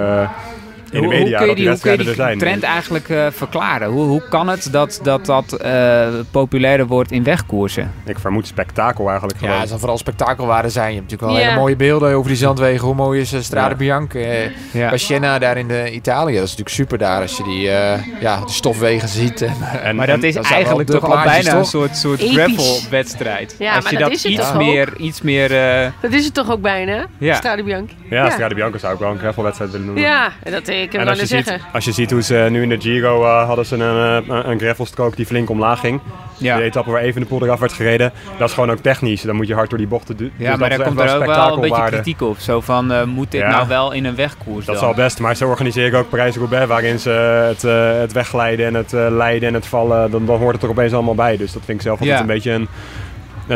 [0.92, 1.38] in de Hoe- media.
[1.38, 2.38] hoe kun je dat die, hoe kun je wedstrijden die zijn.
[2.38, 3.88] trend eigenlijk eh, verklaren?
[3.88, 7.90] Hoe, hoe kan het dat dat, dat eh, populairder wordt in wegkoersen?
[8.04, 9.60] Ik vermoed spektakel eigenlijk Ja, gewoon.
[9.60, 10.88] het zal vooral spektakelwaarde zijn.
[10.92, 11.46] Je hebt natuurlijk wel Ja.
[11.48, 12.86] hele mooie beelden over die zandwegen.
[12.86, 13.76] Hoe mooi is eh, Strade Ja.
[13.76, 14.18] Bianca?
[14.18, 14.88] eh, Ja.
[14.88, 16.34] Bij Siena daar in de Italië.
[16.34, 19.42] Dat is natuurlijk super daar als je die, eh, ja, de stofwegen ziet.
[19.42, 23.54] En, En, Maar dat is dat eigenlijk toch al bijna een soort, soort gravel-wedstrijd.
[23.58, 24.58] Ja, Als maar je dat dat, is het iets, toch ook?
[24.62, 25.52] meer, iets meer...
[25.82, 27.06] eh, Dat is het toch ook bijna?
[27.18, 27.34] Ja.
[27.34, 27.92] Strade Bianca.
[28.10, 28.30] ja, ja.
[28.30, 30.04] Strade Bianca zou ik wel een gravelwedstrijd willen noemen.
[30.04, 32.22] Ja, en dat, eh, ik heb En maar als je, ziet, als je ziet hoe
[32.22, 35.80] ze nu in de Giro eh, hadden ze een, uh, een gravelstrook die flink omlaag
[35.80, 36.00] ging.
[36.36, 36.56] Ja.
[36.56, 38.12] De etappe waar even de poel eraf werd gereden.
[38.38, 39.22] Dat is gewoon ook technisch.
[39.22, 40.32] Dan moet je hard door die bochten doen.
[40.36, 42.38] Ja, dus maar dat daar is komt er ook wel een beetje kritiek op.
[42.38, 43.50] Zo van, eh, moet dit Ja.
[43.50, 44.94] nou wel in een wegkoers Dat is dan?
[44.94, 47.10] wel best, maar ze organiseren ook Parijs-Roubaix, waarin ze
[47.48, 50.62] het, eh, het wegglijden en het eh, leiden en het vallen, dan, dan hoort het
[50.62, 51.36] er opeens allemaal bij.
[51.36, 52.22] Dus dat vind ik zelf altijd Ja.
[52.22, 52.68] een beetje een,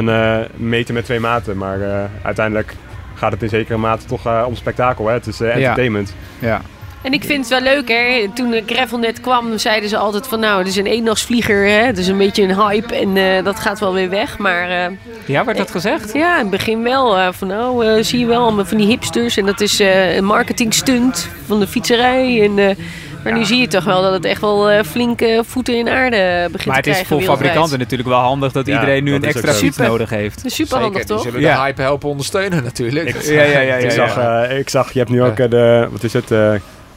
[0.09, 1.57] een meten met twee maten.
[1.57, 2.74] Maar eh, uiteindelijk
[3.14, 5.07] gaat het in zekere mate toch om spektakel.
[5.07, 5.12] Hè?
[5.12, 6.14] Het is entertainment.
[6.39, 6.61] Ja.
[7.07, 8.26] En ik vind het wel leuk, hè.
[8.34, 10.40] Toen de gravel net kwam, zeiden ze altijd van...
[10.40, 11.84] Nou, het is een eendagsvlieger, hè.
[11.86, 14.38] Het is een beetje een hype en eh, dat gaat wel weer weg.
[14.38, 14.92] Maar eh,
[15.26, 16.12] ja, werd dat gezegd?
[16.12, 17.16] ja, in het begin wel.
[17.16, 19.36] eh, van nou, eh, zie je wel, allemaal van die hipsters.
[19.36, 22.42] En dat is eh, een marketing stunt van de fietserij.
[22.42, 22.76] En, eh,
[23.24, 26.48] maar nu zie je toch wel dat het echt wel eh, flinke voeten in aarde
[26.50, 29.11] begint Maar het te is krijgen voor fabrikanten natuurlijk wel handig dat Ja, iedereen nu
[29.12, 30.36] dat een extra fiets nodig heeft.
[30.36, 31.22] Dat is super handig, die toch?
[31.22, 31.54] zullen Ja.
[31.54, 33.09] de hype helpen ondersteunen natuurlijk.
[33.09, 35.88] Ik, Ja, ja, ja, ja, ik, zag, eh, ik zag, je hebt nu ook de,
[35.90, 36.30] wat is het,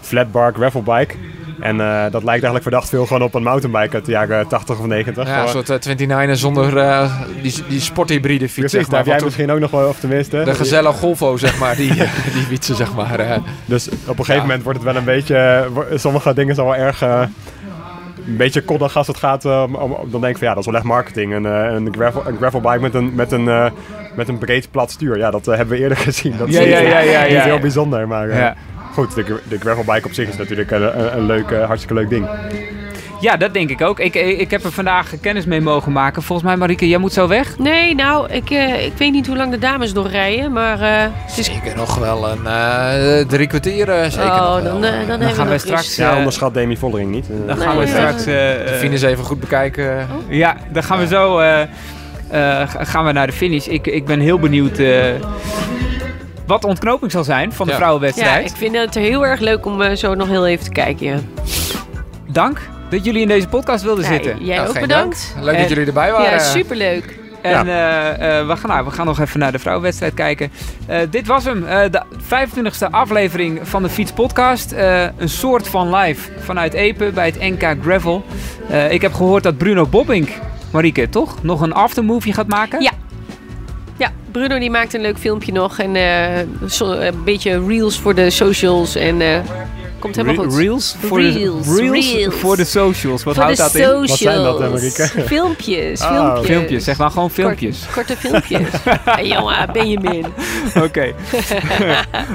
[0.09, 1.15] eh flatbar gravelbike.
[1.59, 4.79] En eh, dat lijkt eigenlijk verdacht veel gewoon op een mountainbike uit de jaren 80
[4.79, 5.27] of 90.
[5.27, 9.05] Ja, een soort eh, 29er zonder eh, die, die sporthybride fiets, Precies, zeg daar heb
[9.07, 9.25] jij toen.
[9.25, 10.43] misschien ook nog wel, of tenminste.
[10.43, 11.93] De Gazelle Golfo, zeg maar, die,
[12.35, 13.19] die fietsen, zeg maar.
[13.19, 13.37] eh.
[13.65, 14.41] Dus op een gegeven Ja.
[14.41, 15.35] moment wordt het wel een beetje.
[15.35, 17.01] eh, Sommige dingen zijn wel erg.
[17.01, 17.21] eh,
[18.27, 19.45] een beetje koddig als het gaat.
[19.45, 21.33] eh, om, om- dan denk ik van ja, dat is wel echt marketing.
[21.33, 23.65] Een, eh, een, gravel, een gravelbike met een, met, een, eh,
[24.15, 25.17] met een breed plat stuur.
[25.17, 26.33] Ja, dat eh, hebben we eerder gezien.
[26.37, 28.07] Dat is Ja, niet- ja, ja, ja, niet heel bijzonder.
[28.07, 28.49] Maar eh.
[28.93, 32.09] Goed, de, de gravelbike op zich is natuurlijk een, een, een leuk, eh, hartstikke leuk
[32.09, 32.27] ding.
[33.21, 33.99] Ja, dat denk ik ook.
[33.99, 36.23] Ik, ik heb er vandaag kennis mee mogen maken.
[36.23, 37.57] Volgens mij, Marieke, jij moet zo weg.
[37.57, 41.11] Nee, nou, ik, eh, ik weet niet hoe lang de dames nog rijden, maar eh,
[41.11, 41.45] het is...
[41.45, 44.63] Zeker nog wel een eh, drie kwartier, eh, zeker nog Oh, wel.
[44.63, 45.95] dan, eh, dan, hebben gaan we nog straks-.
[45.95, 47.25] Ja, Eh, onderschat Demi Vollering niet.
[47.29, 47.89] Eh, Dan Nee, gaan we ja.
[47.89, 48.19] straks...
[48.19, 50.07] eh, De eh, finish even goed bekijken.
[50.29, 53.67] Ja, dan gaan we zo eh, eh, gaan we naar de finish.
[53.67, 55.03] Ik, ik ben heel benieuwd eh,
[56.49, 57.77] wat de ontknoping zal zijn van de Ja.
[57.77, 58.49] Ja, vrouwenwedstrijd.
[58.49, 61.07] ik vind het heel erg leuk om eh, zo nog heel even te kijken.
[61.07, 61.17] Ja.
[62.31, 64.45] Dank dat jullie in deze podcast wilden Ja, zitten.
[64.45, 65.31] jij Nou, ook bedankt.
[65.33, 65.45] dank.
[65.45, 66.31] Leuk En- dat jullie erbij waren.
[66.31, 67.17] Ja, superleuk.
[67.41, 70.51] En eh, eh, we, gaan, nou, we gaan nog even naar de vrouwenwedstrijd kijken.
[70.87, 74.71] Eh, dit was hem, eh, de 25e aflevering van de Fiets Podcast.
[74.71, 78.25] Eh, een soort van live vanuit Epe bij het NK Gravel.
[78.69, 80.29] Eh, ik heb gehoord dat Bruno Bobbink,
[80.71, 81.43] Marieke, toch?
[81.43, 82.81] Nog een aftermovie gaat maken?
[82.81, 82.91] Ja.
[84.31, 85.79] Bruno die maakt een leuk filmpje nog.
[85.79, 88.95] En eh, zo- een beetje reels voor de socials.
[88.95, 89.39] En eh,
[89.99, 90.59] komt helemaal Re- goed.
[90.59, 90.95] Reels?
[90.99, 92.35] Voor Reels, de, reels, reels.
[92.35, 93.23] voor de socials.
[93.23, 93.89] Wat voor houdt dat in?
[93.99, 95.07] Wat zijn dat, Marieke?
[95.25, 96.45] Filmpjes, Oh, filmpjes.
[96.47, 97.79] Filmpjes, zeg dan gewoon filmpjes.
[97.93, 98.67] Kort- korte filmpjes.
[99.05, 100.25] hey, jongen, Benjamin.
[100.85, 101.13] Oké.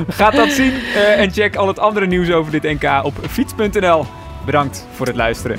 [0.08, 4.06] Ga dat zien eh, en check al het andere nieuws over dit NK op fiets.nl.
[4.44, 5.58] Bedankt voor het luisteren.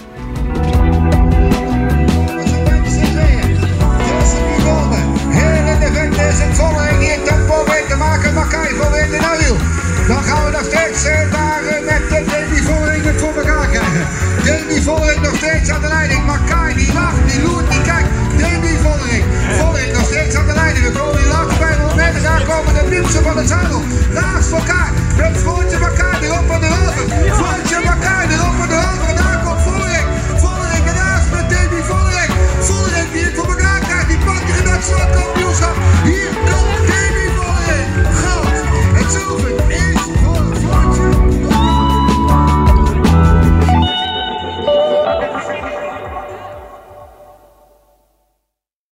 [10.07, 13.35] Dan gaan we nog steeds eh, ervaren eh, met eh, de Demi Vollering het voor
[13.41, 14.03] elkaar krijgen.
[14.43, 16.25] Demi Vollering nog steeds aan de leiding.
[16.25, 18.09] Makai die lacht, die loert, die kijkt.
[18.37, 19.25] Demi Vollering.
[19.59, 20.85] Vollering nog steeds aan de leiding.
[20.85, 22.23] We komen in laatste bij de moment.
[22.23, 23.81] Daar komen de wielsen van het zadel.
[24.19, 24.91] Naast elkaar.
[25.17, 27.03] Met Floortje Makai erop van de halve.
[27.37, 29.05] Floortje Makai erop van de halve.
[29.11, 30.07] En daar komt Vollering.
[30.43, 32.31] Vollering ernaast met Demi Vollering.
[32.67, 34.07] Vollering die het voor elkaar krijgt.
[34.11, 34.83] Die pakt in dat
[35.17, 35.75] kampioenschap.
[36.09, 36.64] Hier 0